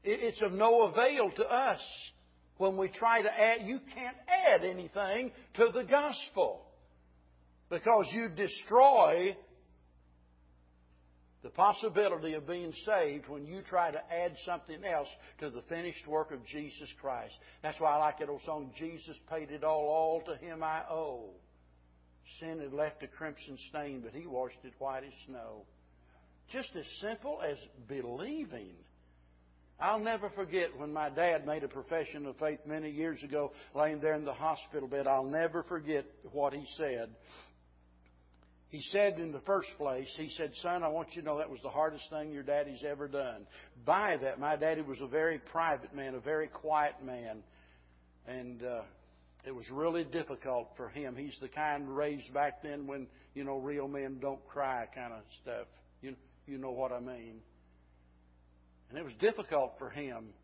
It's 0.02 0.42
of 0.42 0.52
no 0.52 0.82
avail 0.82 1.30
to 1.36 1.44
us 1.44 1.80
when 2.58 2.76
we 2.76 2.88
try 2.88 3.22
to 3.22 3.40
add. 3.40 3.66
You 3.66 3.80
can't 3.94 4.16
add 4.28 4.64
anything 4.64 5.32
to 5.54 5.68
the 5.72 5.82
gospel 5.84 6.62
because 7.68 8.06
you 8.12 8.28
destroy 8.28 9.36
the 11.46 11.52
possibility 11.52 12.34
of 12.34 12.44
being 12.44 12.72
saved 12.84 13.28
when 13.28 13.46
you 13.46 13.62
try 13.62 13.92
to 13.92 14.02
add 14.12 14.34
something 14.44 14.82
else 14.84 15.06
to 15.38 15.48
the 15.48 15.62
finished 15.68 16.04
work 16.08 16.32
of 16.32 16.44
Jesus 16.44 16.88
Christ. 17.00 17.34
That's 17.62 17.78
why 17.78 17.92
I 17.92 17.98
like 17.98 18.18
that 18.18 18.28
old 18.28 18.42
song, 18.44 18.72
Jesus 18.76 19.16
paid 19.30 19.52
it 19.52 19.62
all, 19.62 19.86
all 19.86 20.22
to 20.26 20.44
Him 20.44 20.64
I 20.64 20.82
owe. 20.90 21.30
Sin 22.40 22.58
had 22.58 22.72
left 22.72 23.04
a 23.04 23.06
crimson 23.06 23.56
stain, 23.68 24.00
but 24.00 24.12
He 24.12 24.26
washed 24.26 24.58
it 24.64 24.72
white 24.80 25.04
as 25.04 25.12
snow. 25.28 25.62
Just 26.50 26.70
as 26.74 26.84
simple 27.00 27.40
as 27.48 27.58
believing. 27.86 28.74
I'll 29.78 30.00
never 30.00 30.28
forget 30.30 30.76
when 30.76 30.92
my 30.92 31.10
dad 31.10 31.46
made 31.46 31.62
a 31.62 31.68
profession 31.68 32.26
of 32.26 32.36
faith 32.38 32.58
many 32.66 32.90
years 32.90 33.22
ago, 33.22 33.52
laying 33.72 34.00
there 34.00 34.14
in 34.14 34.24
the 34.24 34.34
hospital 34.34 34.88
bed. 34.88 35.06
I'll 35.06 35.22
never 35.22 35.62
forget 35.62 36.06
what 36.32 36.54
he 36.54 36.66
said. 36.76 37.10
He 38.76 38.82
said 38.90 39.18
in 39.18 39.32
the 39.32 39.40
first 39.40 39.70
place, 39.78 40.06
he 40.18 40.28
said, 40.36 40.52
Son, 40.56 40.82
I 40.82 40.88
want 40.88 41.08
you 41.14 41.22
to 41.22 41.26
know 41.26 41.38
that 41.38 41.48
was 41.48 41.62
the 41.62 41.70
hardest 41.70 42.10
thing 42.10 42.30
your 42.30 42.42
daddy's 42.42 42.84
ever 42.86 43.08
done. 43.08 43.46
By 43.86 44.18
that, 44.18 44.38
my 44.38 44.56
daddy 44.56 44.82
was 44.82 45.00
a 45.00 45.06
very 45.06 45.38
private 45.38 45.94
man, 45.94 46.14
a 46.14 46.20
very 46.20 46.48
quiet 46.48 46.96
man. 47.02 47.42
And 48.28 48.62
uh, 48.62 48.82
it 49.46 49.54
was 49.54 49.64
really 49.70 50.04
difficult 50.04 50.68
for 50.76 50.90
him. 50.90 51.16
He's 51.16 51.34
the 51.40 51.48
kind 51.48 51.88
raised 51.88 52.34
back 52.34 52.62
then 52.62 52.86
when, 52.86 53.06
you 53.32 53.44
know, 53.44 53.56
real 53.56 53.88
men 53.88 54.18
don't 54.20 54.46
cry 54.46 54.84
kind 54.94 55.14
of 55.14 55.22
stuff. 55.40 55.68
You, 56.02 56.14
you 56.46 56.58
know 56.58 56.72
what 56.72 56.92
I 56.92 57.00
mean. 57.00 57.40
And 58.90 58.98
it 58.98 59.04
was 59.06 59.14
difficult 59.14 59.72
for 59.78 59.88
him 59.88 60.34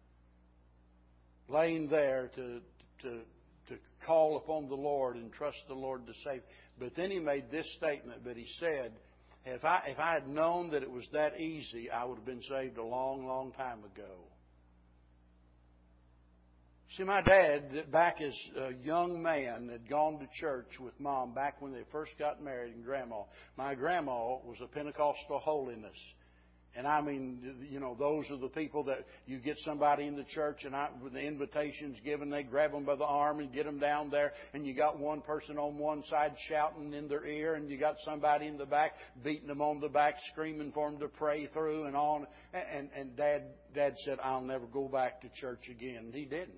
laying 1.50 1.90
there 1.90 2.30
to, 2.36 2.60
to, 3.02 3.20
to 3.72 4.06
call 4.06 4.36
upon 4.36 4.68
the 4.68 4.74
Lord 4.74 5.16
and 5.16 5.32
trust 5.32 5.58
the 5.68 5.74
Lord 5.74 6.06
to 6.06 6.12
save. 6.24 6.42
But 6.78 6.94
then 6.96 7.10
he 7.10 7.18
made 7.18 7.50
this 7.50 7.66
statement, 7.76 8.22
but 8.24 8.36
he 8.36 8.46
said, 8.58 8.92
if 9.44 9.64
I, 9.64 9.82
if 9.88 9.98
I 9.98 10.14
had 10.14 10.28
known 10.28 10.70
that 10.70 10.82
it 10.82 10.90
was 10.90 11.06
that 11.12 11.40
easy, 11.40 11.90
I 11.90 12.04
would 12.04 12.16
have 12.16 12.26
been 12.26 12.42
saved 12.48 12.78
a 12.78 12.84
long, 12.84 13.26
long 13.26 13.52
time 13.52 13.78
ago. 13.80 14.28
See, 16.96 17.04
my 17.04 17.22
dad, 17.22 17.90
back 17.90 18.20
as 18.20 18.34
a 18.56 18.74
young 18.84 19.22
man, 19.22 19.70
had 19.72 19.88
gone 19.88 20.18
to 20.18 20.28
church 20.38 20.78
with 20.78 20.92
mom 21.00 21.32
back 21.32 21.62
when 21.62 21.72
they 21.72 21.84
first 21.90 22.12
got 22.18 22.42
married 22.42 22.74
and 22.74 22.84
grandma. 22.84 23.22
My 23.56 23.74
grandma 23.74 24.36
was 24.44 24.58
a 24.62 24.66
Pentecostal 24.66 25.38
holiness. 25.38 25.96
And 26.74 26.86
I 26.86 27.02
mean, 27.02 27.68
you 27.70 27.80
know, 27.80 27.94
those 27.98 28.24
are 28.30 28.38
the 28.38 28.48
people 28.48 28.84
that 28.84 29.04
you 29.26 29.38
get 29.38 29.58
somebody 29.58 30.06
in 30.06 30.16
the 30.16 30.24
church 30.24 30.64
and 30.64 30.74
I, 30.74 30.88
when 31.00 31.12
the 31.12 31.20
invitation's 31.20 31.98
given, 32.02 32.30
they 32.30 32.44
grab 32.44 32.72
them 32.72 32.84
by 32.84 32.96
the 32.96 33.04
arm 33.04 33.40
and 33.40 33.52
get 33.52 33.66
them 33.66 33.78
down 33.78 34.08
there. 34.08 34.32
And 34.54 34.66
you 34.66 34.74
got 34.74 34.98
one 34.98 35.20
person 35.20 35.58
on 35.58 35.76
one 35.76 36.02
side 36.08 36.32
shouting 36.48 36.94
in 36.94 37.08
their 37.08 37.26
ear 37.26 37.56
and 37.56 37.68
you 37.68 37.78
got 37.78 37.96
somebody 38.06 38.46
in 38.46 38.56
the 38.56 38.64
back 38.64 38.92
beating 39.22 39.48
them 39.48 39.60
on 39.60 39.80
the 39.80 39.90
back, 39.90 40.14
screaming 40.32 40.72
for 40.72 40.90
them 40.90 40.98
to 41.00 41.08
pray 41.08 41.46
through 41.52 41.84
and 41.84 41.94
on. 41.94 42.26
And, 42.54 42.88
and 42.96 43.16
dad, 43.16 43.42
dad 43.74 43.94
said, 44.06 44.18
I'll 44.22 44.40
never 44.40 44.64
go 44.64 44.88
back 44.88 45.20
to 45.20 45.28
church 45.40 45.68
again. 45.70 46.04
And 46.06 46.14
he 46.14 46.24
didn't. 46.24 46.54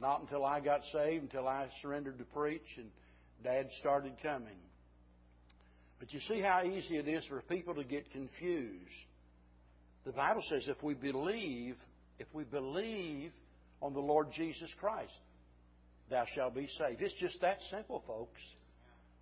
Not 0.00 0.20
until 0.22 0.44
I 0.44 0.58
got 0.58 0.80
saved, 0.92 1.22
until 1.22 1.46
I 1.46 1.68
surrendered 1.80 2.18
to 2.18 2.24
preach 2.24 2.66
and 2.76 2.90
dad 3.44 3.68
started 3.78 4.14
coming. 4.20 4.58
But 6.04 6.12
you 6.12 6.20
see 6.28 6.42
how 6.42 6.62
easy 6.62 6.98
it 6.98 7.08
is 7.08 7.24
for 7.24 7.40
people 7.40 7.74
to 7.76 7.82
get 7.82 8.12
confused. 8.12 8.92
The 10.04 10.12
Bible 10.12 10.42
says 10.50 10.64
if 10.68 10.82
we 10.82 10.92
believe, 10.92 11.76
if 12.18 12.26
we 12.34 12.44
believe 12.44 13.32
on 13.80 13.94
the 13.94 14.00
Lord 14.00 14.26
Jesus 14.30 14.68
Christ, 14.78 15.14
thou 16.10 16.26
shalt 16.34 16.54
be 16.54 16.68
saved. 16.78 17.00
It's 17.00 17.18
just 17.18 17.40
that 17.40 17.56
simple, 17.70 18.04
folks. 18.06 18.38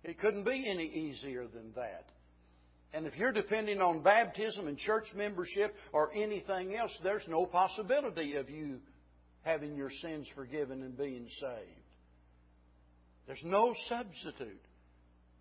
It 0.03 0.19
couldn't 0.19 0.43
be 0.43 0.65
any 0.69 0.83
easier 0.83 1.47
than 1.47 1.71
that. 1.77 2.03
And 2.93 3.07
if 3.07 3.15
you're 3.15 3.31
depending 3.31 3.79
on 3.79 4.03
baptism 4.03 4.67
and 4.67 4.77
church 4.77 5.05
membership 5.15 5.73
or 5.93 6.11
anything 6.13 6.75
else, 6.75 6.91
there's 7.01 7.23
no 7.29 7.45
possibility 7.45 8.35
of 8.35 8.49
you 8.49 8.79
having 9.43 9.77
your 9.77 9.89
sins 10.01 10.27
forgiven 10.35 10.81
and 10.81 10.97
being 10.97 11.29
saved. 11.39 11.87
There's 13.25 13.43
no 13.45 13.73
substitute. 13.87 14.59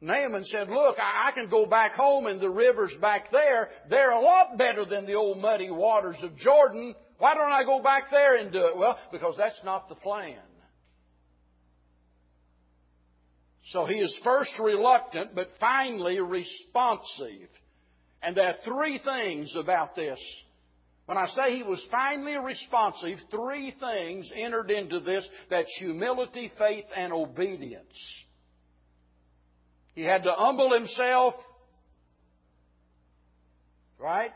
Naaman 0.03 0.45
said, 0.45 0.69
Look, 0.69 0.97
I 0.99 1.31
can 1.33 1.49
go 1.49 1.65
back 1.65 1.93
home 1.93 2.27
and 2.27 2.41
the 2.41 2.51
rivers 2.51 2.93
back 3.01 3.31
there, 3.31 3.69
they're 3.89 4.11
a 4.11 4.21
lot 4.21 4.59
better 4.59 4.85
than 4.85 5.07
the 5.07 5.15
old 5.15 5.39
muddy 5.39 5.71
waters 5.71 6.17
of 6.23 6.37
Jordan. 6.37 6.95
Why 7.19 7.35
don't 7.35 7.53
I 7.53 7.63
go 7.65 7.81
back 7.81 8.11
there 8.11 8.37
and 8.37 8.53
do 8.53 8.59
it? 8.67 8.77
Well, 8.77 8.99
because 9.13 9.37
that's 9.39 9.61
not 9.65 9.89
the 9.89 9.95
plan. 9.95 10.41
So 13.71 13.87
he 13.87 13.95
is 13.95 14.19
first 14.25 14.51
reluctant, 14.61 15.37
but 15.37 15.47
finally 15.61 16.21
responsive. 16.21 17.49
And 18.23 18.37
there 18.37 18.49
are 18.49 18.57
three 18.65 18.99
things 18.99 19.55
about 19.57 19.95
this. 19.95 20.19
When 21.07 21.17
I 21.17 21.27
say 21.29 21.57
he 21.57 21.63
was 21.63 21.83
finally 21.93 22.37
responsive, 22.39 23.19
three 23.31 23.73
things 23.79 24.31
entered 24.35 24.73
into 24.73 24.99
this 24.99 25.27
that's 25.49 25.73
humility, 25.79 26.51
faith, 26.59 26.87
and 26.97 27.13
obedience. 27.13 27.87
He 29.95 30.03
had 30.03 30.23
to 30.25 30.33
humble 30.33 30.73
himself, 30.73 31.35
right? 33.99 34.33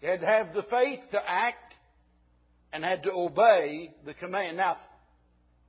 He 0.00 0.06
had 0.06 0.20
to 0.20 0.26
have 0.26 0.54
the 0.54 0.62
faith 0.64 1.00
to 1.12 1.20
act 1.26 1.74
and 2.72 2.84
had 2.84 3.02
to 3.04 3.12
obey 3.12 3.94
the 4.04 4.14
command. 4.14 4.56
Now, 4.56 4.76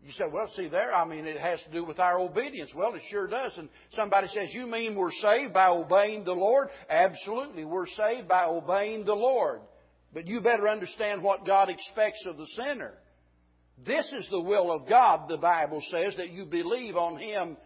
you 0.04 0.12
said, 0.12 0.32
well, 0.32 0.48
see 0.56 0.68
there, 0.68 0.94
I 0.94 1.04
mean, 1.06 1.26
it 1.26 1.40
has 1.40 1.60
to 1.64 1.72
do 1.72 1.84
with 1.84 2.00
our 2.00 2.20
obedience. 2.20 2.72
Well, 2.76 2.94
it 2.94 3.02
sure 3.10 3.28
does. 3.28 3.54
And 3.58 3.70
somebody 3.94 4.28
says, 4.28 4.50
you 4.52 4.68
mean 4.68 4.96
we're 4.96 5.12
saved 5.12 5.54
by 5.54 5.70
obeying 5.70 6.24
the 6.26 6.34
Lord? 6.34 6.68
Absolutely. 6.88 7.66
We're 7.66 7.88
saved 7.88 8.28
by 8.28 8.46
obeying 8.46 9.06
the 9.06 9.16
Lord. 9.16 9.62
But 10.14 10.28
you 10.28 10.42
better 10.42 10.68
understand 10.68 11.24
what 11.24 11.46
God 11.48 11.70
expects 11.70 12.24
of 12.28 12.38
the 12.38 12.46
sinner. 12.56 12.94
This 13.84 14.06
is 14.14 14.28
the 14.30 14.42
will 14.42 14.72
of 14.72 14.88
God, 14.88 15.28
the 15.28 15.38
Bible 15.38 15.82
says, 15.92 16.16
that 16.18 16.30
you 16.30 16.46
believe 16.46 16.96
on 16.96 17.18
Him 17.18 17.58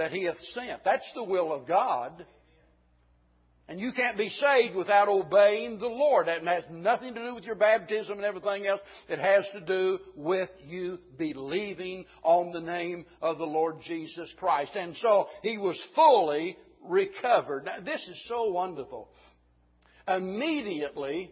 that 0.00 0.12
He 0.12 0.24
hath 0.24 0.40
sent. 0.54 0.82
That's 0.82 1.08
the 1.14 1.24
will 1.24 1.52
of 1.52 1.68
God. 1.68 2.24
And 3.68 3.78
you 3.78 3.92
can't 3.92 4.16
be 4.16 4.30
saved 4.30 4.74
without 4.74 5.08
obeying 5.08 5.78
the 5.78 5.88
Lord. 5.88 6.26
That 6.26 6.42
has 6.42 6.64
nothing 6.72 7.14
to 7.14 7.22
do 7.22 7.34
with 7.34 7.44
your 7.44 7.54
baptism 7.54 8.14
and 8.14 8.24
everything 8.24 8.66
else. 8.66 8.80
It 9.10 9.18
has 9.18 9.46
to 9.52 9.60
do 9.60 9.98
with 10.16 10.48
you 10.66 10.98
believing 11.18 12.06
on 12.22 12.50
the 12.50 12.62
name 12.62 13.04
of 13.20 13.36
the 13.36 13.44
Lord 13.44 13.76
Jesus 13.86 14.32
Christ. 14.38 14.72
And 14.74 14.96
so 14.96 15.26
he 15.42 15.58
was 15.58 15.78
fully 15.94 16.56
recovered. 16.82 17.66
Now, 17.66 17.84
this 17.84 18.00
is 18.00 18.24
so 18.26 18.50
wonderful. 18.50 19.10
Immediately, 20.08 21.30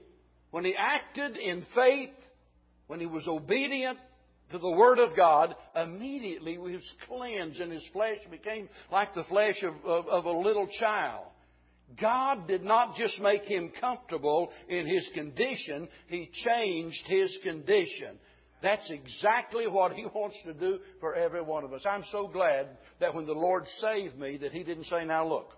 when 0.51 0.67
he 0.67 0.77
acted 0.79 1.39
in 1.39 1.65
faith, 1.75 2.11
when 2.87 3.01
he 3.01 3.07
was 3.07 3.27
obedient, 3.27 3.99
to 4.51 4.59
the 4.59 4.71
Word 4.71 4.99
of 4.99 5.15
God, 5.15 5.55
immediately 5.77 6.53
he 6.53 6.59
was 6.59 6.95
cleansed 7.07 7.61
and 7.61 7.73
his 7.73 7.87
flesh 7.93 8.19
became 8.31 8.69
like 8.91 9.15
the 9.15 9.25
flesh 9.25 9.63
of, 9.63 9.75
of, 9.85 10.07
of 10.07 10.25
a 10.25 10.31
little 10.31 10.69
child. 10.79 11.27
God 12.01 12.47
did 12.47 12.65
not 12.65 12.97
just 12.97 13.21
make 13.21 13.43
him 13.43 13.73
comfortable 13.81 14.51
in 14.69 14.87
his 14.87 15.09
condition, 15.15 15.89
he 16.07 16.31
changed 16.45 17.03
his 17.07 17.37
condition. 17.43 18.19
That's 18.63 18.91
exactly 18.91 19.67
what 19.67 19.93
he 19.93 20.05
wants 20.15 20.37
to 20.45 20.55
do 20.55 20.81
for 21.01 21.15
every 21.15 21.43
one 21.43 21.65
of 21.65 21.73
us. 21.73 21.83
I'm 21.89 22.05
so 22.11 22.29
glad 22.29 22.69
that 23.01 23.15
when 23.15 23.27
the 23.27 23.33
Lord 23.33 23.65
saved 23.81 24.19
me 24.19 24.39
that 24.39 24.53
he 24.53 24.65
didn't 24.65 24.85
say, 24.85 25.05
now 25.05 25.27
look, 25.27 25.53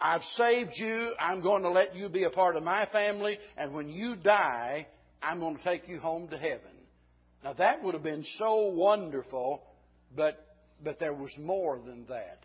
I've 0.00 0.22
saved 0.36 0.72
you, 0.76 1.12
I'm 1.18 1.42
going 1.42 1.62
to 1.62 1.70
let 1.70 1.94
you 1.94 2.08
be 2.08 2.24
a 2.24 2.30
part 2.30 2.56
of 2.56 2.62
my 2.62 2.86
family, 2.86 3.38
and 3.56 3.74
when 3.74 3.88
you 3.90 4.16
die, 4.16 4.86
I'm 5.22 5.40
going 5.40 5.56
to 5.58 5.62
take 5.62 5.88
you 5.88 5.98
home 6.00 6.28
to 6.28 6.38
heaven. 6.38 6.79
Now 7.42 7.54
that 7.54 7.82
would 7.82 7.94
have 7.94 8.02
been 8.02 8.24
so 8.38 8.68
wonderful, 8.68 9.62
but, 10.14 10.44
but 10.82 10.98
there 10.98 11.14
was 11.14 11.30
more 11.38 11.78
than 11.78 12.06
that. 12.08 12.44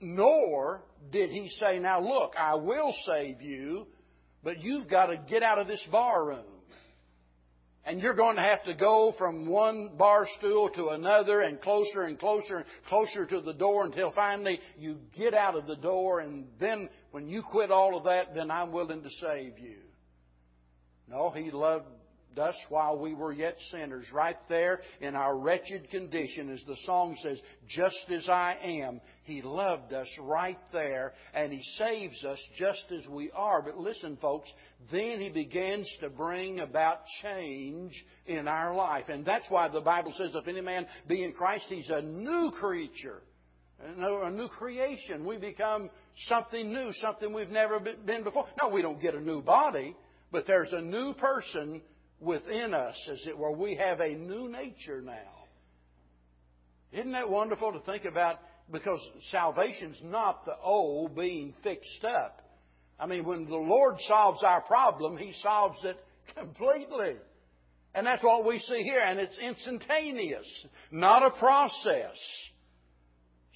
Nor 0.00 0.82
did 1.12 1.30
he 1.30 1.48
say, 1.60 1.78
now 1.78 2.00
look, 2.00 2.32
I 2.38 2.54
will 2.56 2.92
save 3.06 3.40
you, 3.40 3.86
but 4.42 4.62
you've 4.62 4.88
got 4.88 5.06
to 5.06 5.16
get 5.28 5.42
out 5.42 5.58
of 5.58 5.68
this 5.68 5.84
bar 5.90 6.24
room. 6.24 6.44
And 7.84 8.00
you're 8.00 8.14
going 8.14 8.36
to 8.36 8.42
have 8.42 8.62
to 8.64 8.74
go 8.74 9.12
from 9.18 9.46
one 9.46 9.90
bar 9.98 10.26
stool 10.38 10.70
to 10.70 10.90
another 10.90 11.40
and 11.40 11.60
closer 11.60 12.02
and 12.02 12.18
closer 12.18 12.58
and 12.58 12.64
closer 12.88 13.26
to 13.26 13.40
the 13.40 13.52
door 13.52 13.84
until 13.84 14.12
finally 14.12 14.60
you 14.78 14.98
get 15.16 15.34
out 15.34 15.56
of 15.56 15.66
the 15.66 15.76
door 15.76 16.20
and 16.20 16.46
then 16.60 16.88
when 17.10 17.28
you 17.28 17.42
quit 17.42 17.72
all 17.72 17.96
of 17.96 18.04
that, 18.04 18.34
then 18.34 18.52
I'm 18.52 18.70
willing 18.70 19.02
to 19.02 19.10
save 19.20 19.58
you. 19.58 19.78
No, 21.08 21.30
He 21.30 21.50
loved 21.50 21.86
us 22.38 22.54
while 22.68 22.98
we 22.98 23.14
were 23.14 23.32
yet 23.32 23.56
sinners, 23.70 24.06
right 24.12 24.36
there 24.48 24.80
in 25.00 25.14
our 25.14 25.36
wretched 25.36 25.90
condition, 25.90 26.50
as 26.52 26.62
the 26.66 26.76
song 26.84 27.16
says, 27.22 27.38
just 27.68 28.04
as 28.10 28.28
I 28.28 28.56
am. 28.62 29.00
He 29.24 29.42
loved 29.42 29.92
us 29.92 30.08
right 30.20 30.58
there, 30.72 31.12
and 31.32 31.52
He 31.52 31.62
saves 31.78 32.24
us 32.24 32.38
just 32.58 32.84
as 32.90 33.06
we 33.08 33.30
are. 33.32 33.62
But 33.62 33.78
listen, 33.78 34.16
folks, 34.20 34.50
then 34.90 35.20
He 35.20 35.28
begins 35.28 35.88
to 36.00 36.10
bring 36.10 36.60
about 36.60 36.98
change 37.22 37.92
in 38.26 38.48
our 38.48 38.74
life. 38.74 39.04
And 39.08 39.24
that's 39.24 39.46
why 39.48 39.68
the 39.68 39.80
Bible 39.80 40.12
says, 40.16 40.30
if 40.34 40.48
any 40.48 40.60
man 40.60 40.86
be 41.08 41.24
in 41.24 41.32
Christ, 41.32 41.66
he's 41.68 41.88
a 41.88 42.02
new 42.02 42.50
creature. 42.58 43.22
A 43.84 44.30
new 44.30 44.48
creation. 44.48 45.24
We 45.24 45.38
become 45.38 45.90
something 46.28 46.72
new, 46.72 46.92
something 47.00 47.34
we've 47.34 47.50
never 47.50 47.80
been 47.80 48.22
before. 48.22 48.46
No, 48.62 48.68
we 48.68 48.80
don't 48.80 49.02
get 49.02 49.14
a 49.14 49.20
new 49.20 49.42
body, 49.42 49.96
but 50.30 50.46
there's 50.46 50.72
a 50.72 50.80
new 50.80 51.14
person 51.14 51.82
within 52.22 52.72
us, 52.72 52.96
as 53.10 53.26
it 53.26 53.36
were. 53.36 53.52
We 53.52 53.76
have 53.76 54.00
a 54.00 54.14
new 54.14 54.48
nature 54.48 55.00
now. 55.02 55.46
Isn't 56.92 57.12
that 57.12 57.28
wonderful 57.28 57.72
to 57.72 57.80
think 57.80 58.04
about? 58.04 58.36
Because 58.70 59.00
salvation's 59.30 60.00
not 60.04 60.44
the 60.44 60.56
old 60.62 61.16
being 61.16 61.54
fixed 61.62 62.04
up. 62.04 62.40
I 62.98 63.06
mean, 63.06 63.24
when 63.24 63.46
the 63.46 63.56
Lord 63.56 63.96
solves 64.06 64.42
our 64.44 64.60
problem, 64.60 65.16
He 65.16 65.32
solves 65.42 65.78
it 65.84 65.96
completely. 66.36 67.16
And 67.94 68.06
that's 68.06 68.22
what 68.22 68.46
we 68.46 68.58
see 68.58 68.82
here, 68.82 69.00
and 69.00 69.18
it's 69.18 69.38
instantaneous, 69.38 70.46
not 70.90 71.22
a 71.22 71.38
process. 71.38 72.16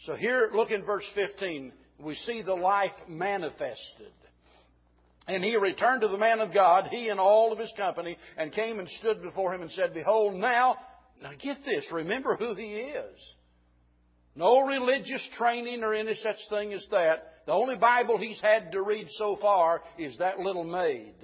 So 0.05 0.15
here, 0.15 0.51
look 0.53 0.71
in 0.71 0.85
verse 0.85 1.07
15, 1.15 1.73
we 2.01 2.15
see 2.15 2.43
the 2.43 2.55
life 2.55 2.93
manifested. 3.09 4.13
And 5.29 5.43
he 5.43 5.57
returned 5.57 6.03
to 6.03 6.09
the 6.09 6.19
man 6.19 6.41
of 6.41 6.55
God, 6.55 6.89
he 6.91 7.09
and 7.09 7.19
all 7.19 7.53
of 7.53 7.59
his 7.59 7.73
company, 7.77 8.17
and 8.37 8.53
came 8.53 8.79
and 8.79 8.89
stood 8.89 9.23
before 9.23 9.53
him 9.53 9.63
and 9.63 9.71
said, 9.73 9.93
Behold, 9.93 10.35
now, 10.35 10.77
now 11.21 11.31
get 11.43 11.65
this, 11.65 11.85
remember 11.91 12.37
who 12.37 12.55
he 12.55 12.75
is. 12.75 13.19
No 14.37 14.61
religious 14.61 15.27
training 15.37 15.83
or 15.83 15.95
any 15.95 16.15
such 16.23 16.37
thing 16.51 16.73
as 16.75 16.87
that. 16.91 17.33
The 17.47 17.53
only 17.53 17.77
Bible 17.77 18.19
he's 18.19 18.41
had 18.41 18.73
to 18.73 18.83
read 18.83 19.09
so 19.13 19.37
far 19.41 19.83
is 19.99 20.17
that 20.19 20.39
little 20.39 20.65
maid. 20.65 21.15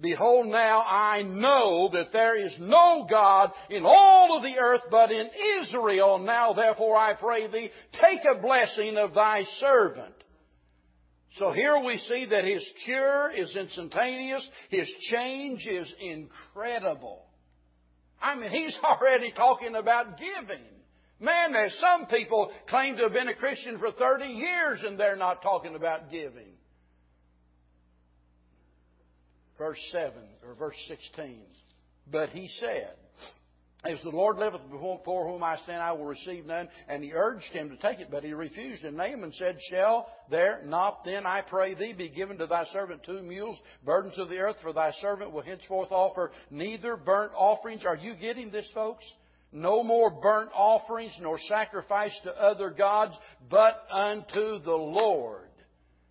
Behold, 0.00 0.46
now 0.46 0.82
I 0.82 1.22
know 1.22 1.88
that 1.92 2.12
there 2.12 2.36
is 2.36 2.54
no 2.58 3.06
God 3.08 3.52
in 3.70 3.84
all 3.84 4.36
of 4.36 4.42
the 4.42 4.58
earth 4.58 4.82
but 4.90 5.10
in 5.10 5.28
Israel. 5.60 6.18
Now 6.18 6.52
therefore 6.52 6.96
I 6.96 7.14
pray 7.14 7.46
thee, 7.46 7.70
take 7.92 8.20
a 8.24 8.40
blessing 8.40 8.96
of 8.96 9.14
thy 9.14 9.44
servant. 9.58 10.14
So 11.38 11.50
here 11.50 11.78
we 11.84 11.98
see 11.98 12.26
that 12.30 12.44
his 12.44 12.64
cure 12.84 13.30
is 13.34 13.56
instantaneous, 13.56 14.48
his 14.70 14.88
change 15.10 15.66
is 15.66 15.92
incredible. 16.00 17.24
I 18.22 18.36
mean, 18.36 18.50
he's 18.50 18.76
already 18.84 19.32
talking 19.32 19.74
about 19.74 20.18
giving. 20.18 20.62
Man, 21.20 21.52
there's 21.52 21.76
some 21.80 22.06
people 22.06 22.52
claim 22.68 22.96
to 22.96 23.04
have 23.04 23.12
been 23.12 23.28
a 23.28 23.34
Christian 23.34 23.78
for 23.78 23.90
30 23.90 24.26
years 24.26 24.82
and 24.84 24.98
they're 24.98 25.16
not 25.16 25.42
talking 25.42 25.74
about 25.74 26.10
giving. 26.10 26.52
Verse 29.58 29.78
7 29.90 30.12
or 30.46 30.54
verse 30.54 30.76
16. 30.88 31.40
But 32.10 32.30
he 32.30 32.48
said, 32.60 32.94
as 33.84 34.00
the 34.02 34.10
Lord 34.10 34.38
liveth 34.38 34.62
before 34.70 35.28
whom 35.28 35.42
I 35.42 35.58
stand, 35.58 35.82
I 35.82 35.92
will 35.92 36.06
receive 36.06 36.46
none. 36.46 36.68
And 36.88 37.04
he 37.04 37.12
urged 37.12 37.52
him 37.52 37.68
to 37.68 37.76
take 37.76 38.00
it, 38.00 38.08
but 38.10 38.24
he 38.24 38.32
refused. 38.32 38.84
And 38.84 38.96
Naaman 38.96 39.32
said, 39.32 39.58
Shall 39.70 40.08
there 40.30 40.62
not 40.64 41.04
then, 41.04 41.26
I 41.26 41.42
pray 41.42 41.74
thee, 41.74 41.92
be 41.92 42.08
given 42.08 42.38
to 42.38 42.46
thy 42.46 42.64
servant 42.72 43.02
two 43.04 43.22
mules, 43.22 43.58
burdens 43.84 44.18
of 44.18 44.30
the 44.30 44.38
earth, 44.38 44.56
for 44.62 44.72
thy 44.72 44.92
servant 45.00 45.32
will 45.32 45.42
henceforth 45.42 45.92
offer 45.92 46.30
neither 46.50 46.96
burnt 46.96 47.32
offerings. 47.36 47.84
Are 47.84 47.96
you 47.96 48.14
getting 48.14 48.50
this, 48.50 48.68
folks? 48.72 49.04
No 49.52 49.82
more 49.82 50.10
burnt 50.10 50.50
offerings 50.54 51.12
nor 51.20 51.38
sacrifice 51.38 52.18
to 52.24 52.30
other 52.30 52.70
gods, 52.70 53.14
but 53.50 53.84
unto 53.90 54.58
the 54.60 54.72
Lord. 54.72 55.48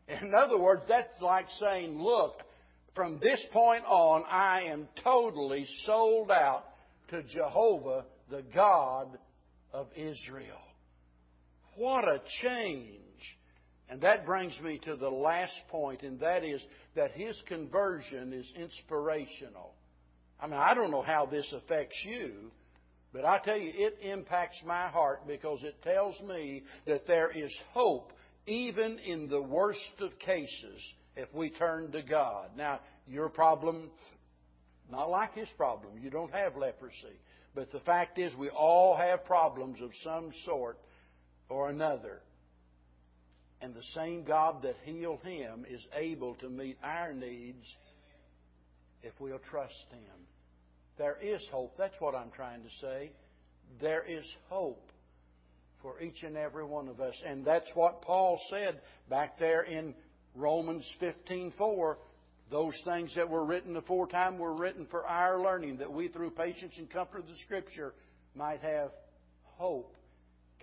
In 0.07 0.33
other 0.35 0.59
words, 0.59 0.83
that's 0.87 1.21
like 1.21 1.47
saying, 1.59 1.99
Look, 1.99 2.35
from 2.93 3.19
this 3.19 3.43
point 3.51 3.83
on, 3.85 4.23
I 4.29 4.63
am 4.67 4.87
totally 5.03 5.65
sold 5.85 6.29
out 6.29 6.65
to 7.09 7.23
Jehovah, 7.23 8.05
the 8.29 8.43
God 8.53 9.17
of 9.71 9.87
Israel. 9.95 10.57
What 11.75 12.07
a 12.07 12.21
change! 12.41 12.99
And 13.89 14.01
that 14.01 14.25
brings 14.25 14.59
me 14.61 14.79
to 14.85 14.95
the 14.95 15.09
last 15.09 15.53
point, 15.69 16.01
and 16.03 16.19
that 16.19 16.43
is 16.43 16.63
that 16.95 17.11
his 17.11 17.39
conversion 17.47 18.33
is 18.33 18.51
inspirational. 18.55 19.73
I 20.39 20.47
mean, 20.47 20.59
I 20.59 20.73
don't 20.73 20.91
know 20.91 21.01
how 21.01 21.25
this 21.25 21.51
affects 21.53 21.97
you, 22.03 22.51
but 23.11 23.25
I 23.25 23.39
tell 23.39 23.57
you, 23.57 23.71
it 23.73 23.97
impacts 24.01 24.57
my 24.65 24.87
heart 24.87 25.27
because 25.27 25.59
it 25.63 25.81
tells 25.83 26.19
me 26.21 26.63
that 26.87 27.05
there 27.05 27.29
is 27.29 27.55
hope 27.71 28.11
even 28.47 28.99
in 28.99 29.29
the 29.29 29.41
worst 29.41 29.79
of 29.99 30.17
cases 30.19 30.81
if 31.15 31.31
we 31.33 31.51
turn 31.51 31.91
to 31.91 32.01
God. 32.01 32.49
Now, 32.57 32.79
your 33.07 33.29
problem 33.29 33.91
not 34.93 35.09
like 35.09 35.33
his 35.35 35.49
problem. 35.57 35.93
You 36.01 36.09
don't 36.09 36.31
have 36.31 36.55
leprosy. 36.55 37.19
But 37.55 37.71
the 37.71 37.81
fact 37.81 38.17
is, 38.17 38.33
we 38.35 38.49
all 38.49 38.95
have 38.95 39.25
problems 39.25 39.79
of 39.81 39.91
some 40.03 40.31
sort 40.45 40.79
or 41.49 41.69
another. 41.69 42.21
And 43.61 43.73
the 43.73 43.83
same 43.93 44.23
God 44.23 44.63
that 44.63 44.75
healed 44.83 45.21
him 45.23 45.65
is 45.69 45.81
able 45.95 46.35
to 46.35 46.49
meet 46.49 46.77
our 46.83 47.13
needs 47.13 47.65
if 49.03 49.13
we'll 49.19 49.39
trust 49.49 49.85
him. 49.91 50.27
There 50.97 51.17
is 51.21 51.41
hope. 51.51 51.75
That's 51.77 51.99
what 51.99 52.15
I'm 52.15 52.31
trying 52.31 52.63
to 52.63 52.69
say. 52.81 53.11
There 53.81 54.03
is 54.07 54.25
hope 54.49 54.91
for 55.81 55.99
each 56.01 56.23
and 56.23 56.37
every 56.37 56.65
one 56.65 56.87
of 56.87 57.01
us. 57.01 57.15
And 57.25 57.45
that's 57.45 57.69
what 57.75 58.01
Paul 58.01 58.39
said 58.49 58.81
back 59.09 59.37
there 59.39 59.61
in 59.61 59.93
Romans 60.35 60.85
15:4 60.99 61.97
those 62.51 62.79
things 62.85 63.13
that 63.15 63.29
were 63.29 63.45
written 63.45 63.75
aforetime 63.77 64.37
were 64.37 64.53
written 64.53 64.85
for 64.89 65.05
our 65.05 65.41
learning, 65.41 65.77
that 65.77 65.91
we, 65.91 66.07
through 66.07 66.31
patience 66.31 66.73
and 66.77 66.89
comfort 66.89 67.19
of 67.19 67.27
the 67.27 67.37
Scripture, 67.45 67.93
might 68.35 68.61
have 68.61 68.91
hope. 69.57 69.95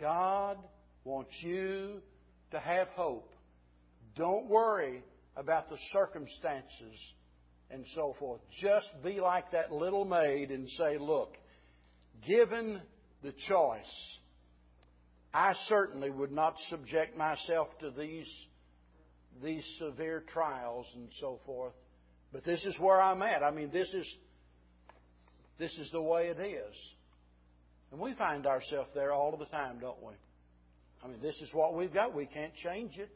God 0.00 0.58
wants 1.04 1.32
you 1.40 2.00
to 2.52 2.58
have 2.58 2.88
hope. 2.88 3.32
Don't 4.16 4.48
worry 4.48 5.02
about 5.36 5.68
the 5.68 5.78
circumstances 5.92 6.98
and 7.70 7.84
so 7.94 8.14
forth. 8.18 8.40
Just 8.60 8.88
be 9.02 9.20
like 9.20 9.52
that 9.52 9.72
little 9.72 10.04
maid 10.04 10.50
and 10.50 10.68
say, 10.70 10.98
Look, 10.98 11.36
given 12.26 12.80
the 13.22 13.32
choice, 13.48 14.18
I 15.32 15.54
certainly 15.68 16.10
would 16.10 16.32
not 16.32 16.56
subject 16.68 17.16
myself 17.16 17.68
to 17.80 17.90
these 17.90 18.26
these 19.42 19.64
severe 19.78 20.22
trials 20.32 20.86
and 20.94 21.08
so 21.20 21.40
forth. 21.46 21.72
But 22.32 22.44
this 22.44 22.64
is 22.64 22.74
where 22.78 23.00
I'm 23.00 23.22
at. 23.22 23.42
I 23.42 23.50
mean, 23.50 23.70
this 23.72 23.92
is 23.92 24.06
this 25.58 25.72
is 25.78 25.90
the 25.92 26.02
way 26.02 26.28
it 26.28 26.40
is. 26.40 26.74
And 27.92 28.00
we 28.00 28.14
find 28.14 28.46
ourselves 28.46 28.90
there 28.94 29.12
all 29.12 29.32
of 29.32 29.40
the 29.40 29.46
time, 29.46 29.78
don't 29.80 30.02
we? 30.02 30.14
I 31.02 31.08
mean, 31.08 31.20
this 31.20 31.36
is 31.40 31.50
what 31.52 31.74
we've 31.74 31.92
got. 31.92 32.14
We 32.14 32.26
can't 32.26 32.54
change 32.62 32.96
it. 32.96 33.10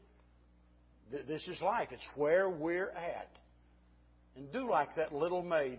This 1.26 1.46
is 1.48 1.60
life. 1.60 1.88
It's 1.90 2.06
where 2.16 2.50
we're 2.50 2.90
at. 2.90 3.30
And 4.36 4.50
do 4.52 4.68
like 4.68 4.96
that 4.96 5.12
little 5.12 5.42
maid 5.42 5.78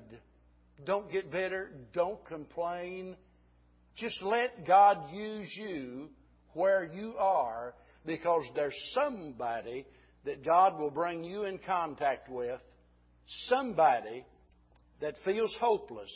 Don't 0.86 1.12
get 1.12 1.32
bitter. 1.32 1.72
Don't 1.93 2.24
complain. 2.26 3.16
Just 3.97 4.22
let 4.24 4.66
God 4.66 5.12
use 5.12 5.49
you 5.55 6.10
where 6.53 6.84
you 6.84 7.16
are 7.18 7.74
because 8.05 8.43
there's 8.55 8.76
somebody 8.93 9.86
that 10.26 10.43
God 10.43 10.78
will 10.80 10.91
bring 10.91 11.23
you 11.23 11.43
in 11.45 11.59
contact 11.59 12.30
with, 12.30 12.59
somebody 13.47 14.26
that 15.01 15.15
feels 15.23 15.55
hopeless 15.59 16.11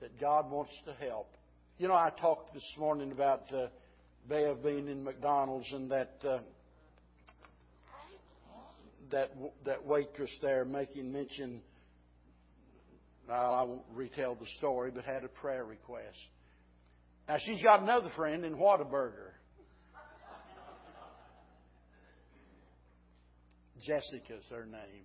that 0.00 0.20
God 0.20 0.50
wants 0.50 0.72
to 0.86 0.94
help. 1.04 1.34
You 1.78 1.88
know, 1.88 1.94
I 1.94 2.10
talked 2.10 2.54
this 2.54 2.64
morning 2.78 3.12
about 3.12 3.52
uh, 3.52 3.66
Bev 4.28 4.62
being 4.62 4.88
in 4.88 5.02
McDonald's 5.02 5.70
and 5.72 5.90
that 5.90 6.14
uh, 6.26 6.38
that 9.10 9.30
that 9.64 9.84
waitress 9.84 10.30
there 10.42 10.64
making 10.64 11.12
mention. 11.12 11.60
Well, 13.28 13.54
I 13.54 13.62
won't 13.62 13.82
retell 13.94 14.34
the 14.34 14.46
story, 14.58 14.90
but 14.90 15.04
had 15.04 15.24
a 15.24 15.28
prayer 15.28 15.64
request. 15.64 16.18
Now 17.28 17.36
she's 17.38 17.62
got 17.62 17.82
another 17.82 18.10
friend 18.16 18.44
in 18.44 18.54
Whataburger. 18.56 19.29
Jessica's 23.82 24.44
her 24.50 24.66
name. 24.66 25.04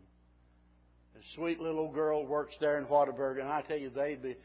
A 1.15 1.35
sweet 1.35 1.59
little 1.59 1.91
girl 1.91 2.25
works 2.25 2.55
there 2.59 2.77
in 2.77 2.85
Whataburger, 2.85 3.39
and 3.39 3.49
I 3.49 3.61
tell 3.61 3.77
you, 3.77 3.89
they 3.89 4.15
be. 4.15 4.35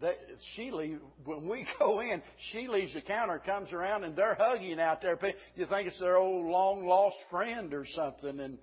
They, 0.00 0.12
she 0.54 0.70
leave, 0.70 0.98
when 1.24 1.48
we 1.48 1.66
go 1.78 2.00
in, 2.00 2.22
she 2.50 2.68
leaves 2.68 2.92
the 2.94 3.00
counter, 3.00 3.40
comes 3.44 3.72
around, 3.72 4.04
and 4.04 4.16
they're 4.16 4.36
hugging 4.38 4.80
out 4.80 5.00
there. 5.00 5.18
You 5.54 5.66
think 5.66 5.88
it's 5.88 6.00
their 6.00 6.16
old 6.16 6.46
long 6.46 6.86
lost 6.86 7.16
friend 7.30 7.72
or 7.72 7.86
something, 7.94 8.40
and 8.40 8.58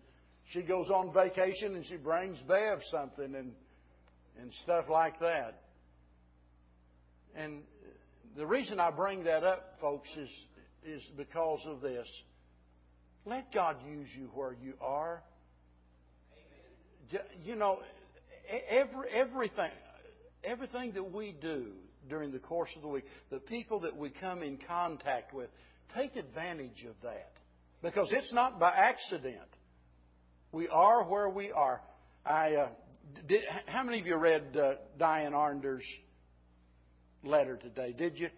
she 0.51 0.61
goes 0.61 0.89
on 0.89 1.13
vacation 1.13 1.75
and 1.75 1.85
she 1.85 1.95
brings 1.95 2.37
Bev 2.47 2.79
something 2.91 3.35
and 3.35 3.53
and 4.39 4.51
stuff 4.63 4.85
like 4.89 5.19
that. 5.19 5.61
And 7.35 7.61
the 8.35 8.45
reason 8.45 8.79
I 8.79 8.91
bring 8.91 9.23
that 9.23 9.43
up, 9.43 9.77
folks, 9.79 10.09
is 10.17 10.29
is 10.85 11.03
because 11.17 11.61
of 11.65 11.81
this. 11.81 12.07
Let 13.25 13.53
God 13.53 13.77
use 13.87 14.07
you 14.17 14.29
where 14.33 14.53
you 14.53 14.73
are. 14.81 15.23
You 17.43 17.55
know, 17.55 17.79
every, 18.69 19.09
everything, 19.13 19.71
everything 20.43 20.93
that 20.93 21.11
we 21.11 21.35
do 21.41 21.67
during 22.09 22.31
the 22.31 22.39
course 22.39 22.69
of 22.75 22.81
the 22.81 22.87
week, 22.87 23.05
the 23.29 23.39
people 23.39 23.81
that 23.81 23.95
we 23.95 24.09
come 24.09 24.41
in 24.41 24.57
contact 24.67 25.33
with, 25.33 25.49
take 25.95 26.15
advantage 26.15 26.85
of 26.89 26.95
that. 27.03 27.31
Because 27.81 28.09
it's 28.11 28.33
not 28.33 28.59
by 28.59 28.71
accident. 28.71 29.37
We 30.51 30.67
are 30.67 31.03
where 31.03 31.29
we 31.29 31.51
are. 31.51 31.81
I, 32.25 32.55
uh, 32.55 32.67
did, 33.27 33.41
how 33.67 33.83
many 33.83 33.99
of 33.99 34.07
you 34.07 34.17
read 34.17 34.55
uh, 34.57 34.73
Diane 34.97 35.33
Arnder's 35.33 35.85
letter 37.23 37.57
today? 37.57 37.93
Did 37.97 38.17
you? 38.17 38.29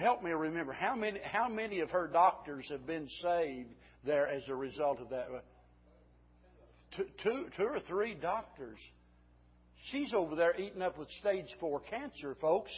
Help 0.00 0.22
me 0.22 0.30
remember 0.32 0.72
how 0.72 0.94
many 0.94 1.20
how 1.22 1.48
many 1.48 1.80
of 1.80 1.90
her 1.90 2.08
doctors 2.08 2.66
have 2.70 2.86
been 2.86 3.08
saved 3.22 3.70
there 4.04 4.26
as 4.26 4.42
a 4.48 4.54
result 4.54 5.00
of 5.00 5.10
that? 5.10 5.28
Two, 6.96 7.46
two, 7.56 7.64
or 7.64 7.80
three 7.88 8.14
doctors. 8.14 8.78
She's 9.90 10.12
over 10.14 10.36
there 10.36 10.58
eating 10.58 10.82
up 10.82 10.98
with 10.98 11.08
stage 11.20 11.48
four 11.60 11.80
cancer, 11.80 12.36
folks. 12.40 12.70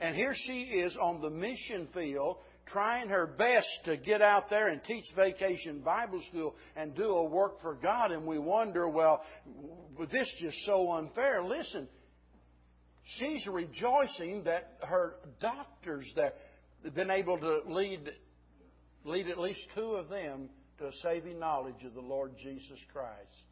And 0.00 0.16
here 0.16 0.34
she 0.34 0.62
is 0.62 0.96
on 1.00 1.22
the 1.22 1.30
mission 1.30 1.88
field 1.94 2.38
trying 2.66 3.08
her 3.08 3.26
best 3.26 3.68
to 3.84 3.96
get 3.96 4.22
out 4.22 4.48
there 4.50 4.68
and 4.68 4.82
teach 4.84 5.04
vacation 5.14 5.80
Bible 5.80 6.20
school 6.28 6.54
and 6.76 6.94
do 6.94 7.04
a 7.04 7.24
work 7.24 7.60
for 7.60 7.74
God. 7.74 8.10
And 8.10 8.26
we 8.26 8.38
wonder, 8.38 8.88
well, 8.88 9.22
this 10.10 10.22
is 10.22 10.34
just 10.40 10.56
so 10.66 10.92
unfair. 10.92 11.44
Listen, 11.44 11.88
she's 13.18 13.46
rejoicing 13.46 14.44
that 14.44 14.78
her 14.82 15.16
doctors 15.40 16.10
that 16.16 16.36
been 16.94 17.10
able 17.10 17.38
to 17.38 17.60
lead 17.66 18.10
lead 19.04 19.28
at 19.28 19.38
least 19.38 19.60
two 19.74 19.94
of 19.94 20.08
them 20.08 20.48
to 20.78 20.86
a 20.86 20.92
saving 21.02 21.38
knowledge 21.38 21.84
of 21.86 21.94
the 21.94 22.00
Lord 22.00 22.32
Jesus 22.42 22.78
Christ. 22.92 23.44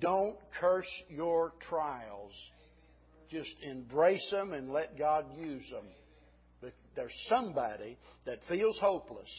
Don't 0.00 0.36
curse 0.60 0.90
your 1.08 1.52
trials. 1.68 2.32
Just 3.30 3.50
embrace 3.62 4.28
them 4.30 4.52
and 4.52 4.70
let 4.70 4.98
God 4.98 5.26
use 5.38 5.68
them. 5.70 6.72
There's 6.96 7.14
somebody 7.28 7.96
that 8.26 8.40
feels 8.48 8.78
hopeless, 8.80 9.30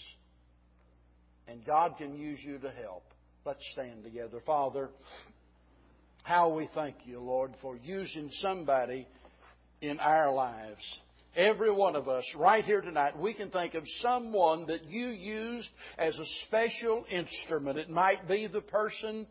and 1.48 1.66
God 1.66 1.96
can 1.98 2.16
use 2.16 2.40
you 2.42 2.58
to 2.60 2.72
help. 2.72 3.04
Let's 3.46 3.64
stand 3.74 4.04
together. 4.04 4.40
Father, 4.46 4.90
how 6.24 6.50
we 6.50 6.70
thank 6.74 6.96
you, 7.06 7.20
Lord, 7.20 7.54
for 7.62 7.76
using 7.78 8.30
somebody 8.42 9.08
in 9.82 10.00
our 10.00 10.32
lives. 10.32 10.82
Every 11.36 11.72
one 11.72 11.96
of 11.96 12.10
us, 12.10 12.26
right 12.36 12.64
here 12.64 12.82
tonight, 12.82 13.18
we 13.18 13.34
can 13.34 13.50
think 13.52 13.74
of 13.74 13.84
someone 14.02 14.68
that 14.68 14.86
you 14.86 15.08
used 15.08 15.70
as 15.98 16.18
a 16.18 16.26
special 16.46 17.06
instrument. 17.10 17.78
It 17.78 17.90
might 17.90 18.28
be 18.28 18.48
the 18.48 18.62
person 18.62 19.26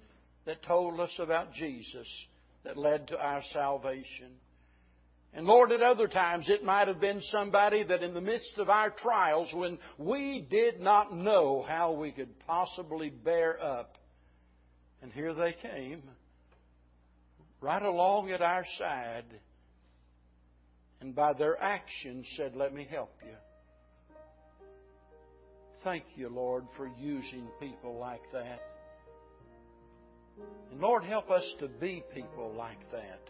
that 0.47 0.62
told 0.62 0.99
us 0.99 1.12
about 1.18 1.53
Jesus 1.53 2.07
that 2.64 2.78
led 2.78 3.09
to 3.09 3.18
our 3.18 3.43
salvation. 3.53 4.32
And 5.32 5.47
Lord, 5.47 5.70
at 5.72 5.82
other 5.82 6.09
times 6.09 6.47
it 6.49 6.64
might 6.64 6.88
have 6.88 7.01
been 7.01 7.20
somebody 7.30 7.84
that 7.84 8.03
in 8.03 8.14
the 8.14 8.20
midst 8.20 8.59
of 8.59 8.68
our 8.68 8.91
trials, 8.91 9.53
when 9.55 9.78
we 9.99 10.47
did 10.51 10.80
not 10.80 11.14
know 11.14 11.64
how 11.68 11.93
we 11.93 12.11
could 12.11 12.38
possibly 12.47 13.11
bear 13.11 13.62
up, 13.62 13.97
and 15.03 15.12
here 15.12 15.34
they 15.34 15.55
came 15.62 16.03
right 17.61 17.82
along 17.82 18.30
at 18.30 18.40
our 18.40 18.64
side 18.78 19.24
and 21.00 21.14
by 21.14 21.32
their 21.32 21.61
actions 21.62 22.26
said, 22.36 22.54
Let 22.54 22.74
me 22.74 22.86
help 22.90 23.12
you. 23.24 23.34
Thank 25.82 26.04
you, 26.14 26.28
Lord, 26.28 26.64
for 26.76 26.90
using 26.98 27.46
people 27.58 27.98
like 27.98 28.20
that. 28.32 28.61
And 30.70 30.80
Lord, 30.80 31.04
help 31.04 31.30
us 31.30 31.44
to 31.61 31.68
be 31.68 32.02
people 32.14 32.52
like 32.52 32.90
that. 32.92 33.20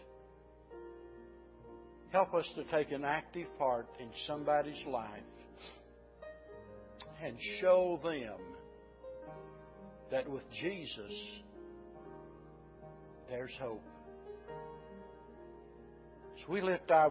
Help 2.11 2.33
us 2.33 2.45
to 2.55 2.65
take 2.65 2.91
an 2.91 3.05
active 3.05 3.47
part 3.57 3.87
in 3.99 4.09
somebody's 4.27 4.85
life 4.85 5.23
and 7.23 7.37
show 7.61 7.99
them 8.03 8.37
that 10.11 10.29
with 10.29 10.43
Jesus, 10.61 11.13
there's 13.29 13.51
hope. 13.61 13.81
We 16.47 16.61
lift 16.61 16.91
our 16.91 17.09